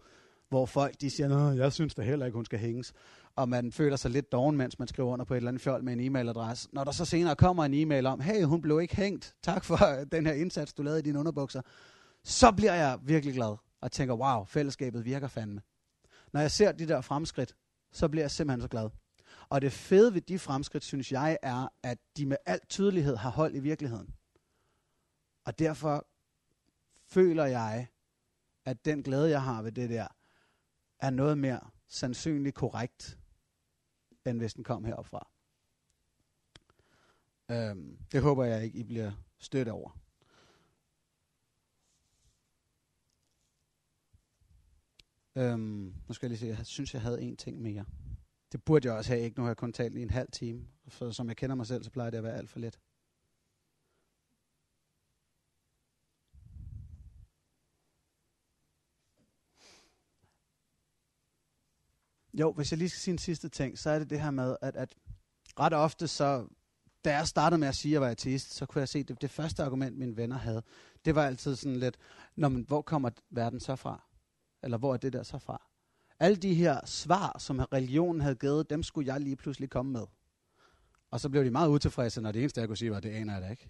hvor 0.48 0.66
folk 0.66 1.00
de 1.00 1.10
siger, 1.10 1.52
jeg 1.52 1.72
synes 1.72 1.94
da 1.94 2.02
heller 2.02 2.26
ikke, 2.26 2.36
hun 2.36 2.44
skal 2.44 2.58
hænges. 2.58 2.92
Og 3.36 3.48
man 3.48 3.72
føler 3.72 3.96
sig 3.96 4.10
lidt 4.10 4.32
doven, 4.32 4.56
mens 4.56 4.78
man 4.78 4.88
skriver 4.88 5.08
under 5.08 5.24
på 5.24 5.34
et 5.34 5.36
eller 5.36 5.48
andet 5.48 5.62
fjol 5.62 5.84
med 5.84 5.92
en 5.92 6.00
e-mailadresse. 6.00 6.68
Når 6.72 6.84
der 6.84 6.92
så 6.92 7.04
senere 7.04 7.36
kommer 7.36 7.64
en 7.64 7.74
e-mail 7.74 8.06
om, 8.06 8.20
hey, 8.20 8.44
hun 8.44 8.62
blev 8.62 8.80
ikke 8.80 8.96
hængt, 8.96 9.34
tak 9.42 9.64
for 9.64 9.76
den 10.12 10.26
her 10.26 10.32
indsats, 10.32 10.74
du 10.74 10.82
lavede 10.82 10.98
i 10.98 11.02
dine 11.02 11.18
underbukser, 11.18 11.62
så 12.24 12.52
bliver 12.52 12.74
jeg 12.74 12.98
virkelig 13.02 13.34
glad. 13.34 13.56
og 13.80 13.92
tænker, 13.92 14.14
wow, 14.14 14.44
fællesskabet 14.44 15.04
virker 15.04 15.28
fandme. 15.28 15.60
Når 16.32 16.40
jeg 16.40 16.50
ser 16.50 16.72
de 16.72 16.88
der 16.88 17.00
fremskridt, 17.00 17.54
så 17.92 18.08
bliver 18.08 18.24
jeg 18.24 18.30
simpelthen 18.30 18.62
så 18.62 18.68
glad. 18.68 18.90
Og 19.48 19.60
det 19.60 19.72
fede 19.72 20.14
ved 20.14 20.20
de 20.20 20.38
fremskridt, 20.38 20.84
synes 20.84 21.12
jeg, 21.12 21.38
er, 21.42 21.68
at 21.82 21.98
de 22.16 22.26
med 22.26 22.36
al 22.46 22.60
tydelighed 22.68 23.16
har 23.16 23.30
hold 23.30 23.54
i 23.54 23.58
virkeligheden. 23.60 24.14
Og 25.44 25.58
derfor 25.58 26.06
føler 27.06 27.44
jeg, 27.44 27.86
at 28.64 28.84
den 28.84 29.02
glæde, 29.02 29.30
jeg 29.30 29.42
har 29.42 29.62
ved 29.62 29.72
det 29.72 29.90
der, 29.90 30.06
er 31.00 31.10
noget 31.10 31.38
mere 31.38 31.60
sandsynligt 31.88 32.54
korrekt, 32.54 33.18
end 34.26 34.38
hvis 34.38 34.54
den 34.54 34.64
kom 34.64 34.84
heropfra. 34.84 35.30
Øhm, 37.50 37.98
det 38.12 38.22
håber 38.22 38.44
jeg 38.44 38.64
ikke, 38.64 38.78
I 38.78 38.82
bliver 38.82 39.12
stødt 39.38 39.68
over. 39.68 39.98
Øhm, 45.36 45.94
nu 46.08 46.14
skal 46.14 46.26
jeg 46.26 46.30
lige 46.30 46.38
se, 46.38 46.58
jeg 46.58 46.66
synes, 46.66 46.94
jeg 46.94 47.02
havde 47.02 47.22
en 47.22 47.36
ting 47.36 47.62
mere. 47.62 47.84
Det 48.52 48.64
burde 48.64 48.88
jeg 48.88 48.96
også 48.96 49.12
have, 49.12 49.24
ikke? 49.24 49.38
Nu 49.38 49.42
har 49.42 49.50
jeg 49.50 49.56
kun 49.56 49.72
talt 49.72 49.96
i 49.96 50.02
en 50.02 50.10
halv 50.10 50.28
time. 50.32 50.68
For 50.88 51.10
som 51.10 51.28
jeg 51.28 51.36
kender 51.36 51.56
mig 51.56 51.66
selv, 51.66 51.84
så 51.84 51.90
plejer 51.90 52.10
det 52.10 52.18
at 52.18 52.24
være 52.24 52.36
alt 52.36 52.50
for 52.50 52.58
let. 52.58 52.78
Jo, 62.38 62.52
hvis 62.52 62.72
jeg 62.72 62.78
lige 62.78 62.88
skal 62.88 63.00
sige 63.00 63.12
en 63.12 63.18
sidste 63.18 63.48
ting, 63.48 63.78
så 63.78 63.90
er 63.90 63.98
det 63.98 64.10
det 64.10 64.20
her 64.20 64.30
med, 64.30 64.56
at, 64.62 64.76
at 64.76 64.94
ret 65.60 65.72
ofte 65.72 66.08
så, 66.08 66.46
da 67.04 67.16
jeg 67.16 67.28
startede 67.28 67.58
med 67.58 67.68
at 67.68 67.74
sige, 67.74 67.90
at 67.90 67.92
jeg 67.92 68.00
var 68.00 68.08
ateist, 68.08 68.54
så 68.54 68.66
kunne 68.66 68.80
jeg 68.80 68.88
se, 68.88 68.98
at 68.98 69.08
det, 69.08 69.22
det 69.22 69.30
første 69.30 69.62
argument, 69.62 69.98
mine 69.98 70.16
venner 70.16 70.36
havde, 70.36 70.62
det 71.04 71.14
var 71.14 71.26
altid 71.26 71.56
sådan 71.56 71.76
lidt, 71.76 71.96
Nå, 72.36 72.48
men 72.48 72.62
hvor 72.62 72.82
kommer 72.82 73.10
verden 73.30 73.60
så 73.60 73.76
fra? 73.76 74.02
Eller 74.62 74.78
hvor 74.78 74.92
er 74.92 74.96
det 74.96 75.12
der 75.12 75.22
så 75.22 75.38
fra? 75.38 75.62
Alle 76.20 76.36
de 76.36 76.54
her 76.54 76.86
svar, 76.86 77.36
som 77.38 77.58
religionen 77.58 78.20
havde 78.20 78.34
givet, 78.34 78.70
dem 78.70 78.82
skulle 78.82 79.12
jeg 79.12 79.20
lige 79.20 79.36
pludselig 79.36 79.70
komme 79.70 79.92
med. 79.92 80.06
Og 81.10 81.20
så 81.20 81.28
blev 81.28 81.44
de 81.44 81.50
meget 81.50 81.68
utilfredse, 81.68 82.20
når 82.20 82.32
det 82.32 82.40
eneste, 82.40 82.60
jeg 82.60 82.68
kunne 82.68 82.76
sige, 82.76 82.90
var, 82.90 83.00
det 83.00 83.10
aner 83.10 83.32
jeg 83.32 83.42
da 83.42 83.48
ikke. 83.48 83.68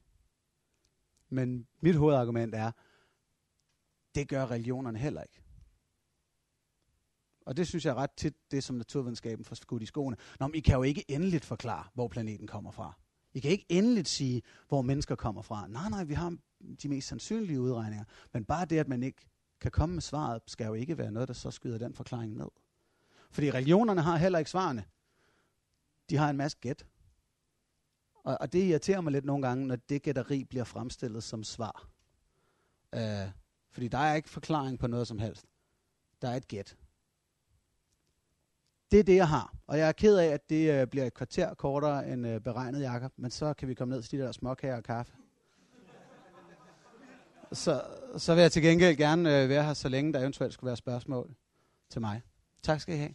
Men 1.28 1.66
mit 1.81 1.94
hovedargument 1.94 2.54
er, 2.54 2.70
det 4.14 4.28
gør 4.28 4.50
religionerne 4.50 4.98
heller 4.98 5.22
ikke. 5.22 5.42
Og 7.48 7.56
det 7.56 7.68
synes 7.68 7.84
jeg 7.84 7.94
ret 7.94 8.11
tit, 8.16 8.34
det 8.50 8.64
som 8.64 8.76
naturvidenskaben 8.76 9.44
får 9.44 9.54
skudt 9.54 9.82
i 9.82 9.87
skoene. 9.87 10.16
Nå, 10.40 10.46
men 10.46 10.54
I 10.54 10.61
kan 10.61 10.74
jo 10.74 10.82
ikke 10.82 11.04
endeligt 11.08 11.44
forklare, 11.44 11.84
hvor 11.94 12.08
planeten 12.08 12.46
kommer 12.46 12.70
fra. 12.70 12.92
I 13.34 13.40
kan 13.40 13.50
ikke 13.50 13.66
endeligt 13.68 14.08
sige, 14.08 14.42
hvor 14.68 14.82
mennesker 14.82 15.14
kommer 15.14 15.42
fra. 15.42 15.66
Nej, 15.68 15.88
nej, 15.88 16.04
vi 16.04 16.14
har 16.14 16.37
de 16.82 16.88
mest 16.88 17.08
sandsynlige 17.08 17.61
udregninger. 17.61 18.04
Men 18.32 18.44
bare 18.44 18.64
det, 18.64 18.78
at 18.78 18.88
man 18.88 19.02
ikke 19.02 19.26
kan 19.61 19.70
komme 19.70 19.94
med 19.94 20.02
svaret, 20.02 20.42
skal 20.46 20.66
jo 20.66 20.74
ikke 20.74 20.98
være 20.98 21.12
noget, 21.12 21.28
der 21.28 21.34
så 21.34 21.50
skyder 21.50 21.78
den 21.78 21.94
forklaring 21.94 22.37
ned. 22.37 22.48
Fordi 23.30 23.50
religionerne 23.50 24.02
har 24.02 24.16
heller 24.16 24.38
ikke 24.38 24.50
svarene. 24.50 24.84
De 26.11 26.16
har 26.16 26.30
en 26.30 26.37
masse 26.37 26.58
gæt. 26.61 26.87
Og, 28.14 28.37
og 28.40 28.52
det 28.52 28.62
irriterer 28.62 29.00
mig 29.00 29.12
lidt 29.12 29.24
nogle 29.24 29.46
gange, 29.46 29.66
når 29.66 29.76
det 29.76 30.02
gætteri 30.02 30.44
bliver 30.44 30.64
fremstillet 30.64 31.24
som 31.24 31.44
svar. 31.44 31.88
Øh, 32.94 33.30
fordi 33.70 33.88
der 33.88 33.98
er 33.98 34.14
ikke 34.14 34.30
forklaring 34.30 34.78
på 34.78 34.87
noget 34.87 35.08
som 35.08 35.18
helst. 35.18 35.46
Der 36.22 36.28
er 36.28 36.37
et 36.37 36.48
gæt. 36.48 36.76
Det 38.90 38.98
er 38.98 39.05
det, 39.05 39.16
jeg 39.16 39.29
har. 39.29 39.55
Og 39.66 39.79
jeg 39.79 39.88
er 39.88 39.92
ked 39.92 40.16
af, 40.16 40.27
at 40.27 40.51
det 40.51 40.81
øh, 40.81 40.87
bliver 40.87 41.07
et 41.07 41.14
kvarter 41.14 41.55
kortere 41.55 42.09
end 42.09 42.27
øh, 42.27 42.40
beregnet, 42.40 42.81
Jakob. 42.81 43.12
Men 43.16 43.31
så 43.31 43.55
kan 43.55 43.68
vi 43.68 43.74
komme 43.74 43.94
ned 43.94 44.03
til 44.03 44.18
de 44.18 44.24
der 44.24 44.33
småkager 44.33 44.77
og 44.77 44.83
kaffe. 44.83 45.12
Så, 47.53 47.83
så 48.16 48.35
vil 48.35 48.40
jeg 48.42 48.53
til 48.53 48.62
gengæld 48.62 48.96
gerne 48.96 49.42
øh, 49.42 49.48
være 49.48 49.64
her, 49.64 49.74
så 49.74 49.88
længe 49.88 50.12
der 50.12 50.20
eventuelt 50.20 50.53
skulle 50.55 50.68
være 50.68 50.77
spørgsmål 50.77 51.35
til 51.90 52.01
mig. 52.01 52.22
Tak 52.62 52.81
skal 52.81 52.94
I 52.94 52.98
have. 52.98 53.14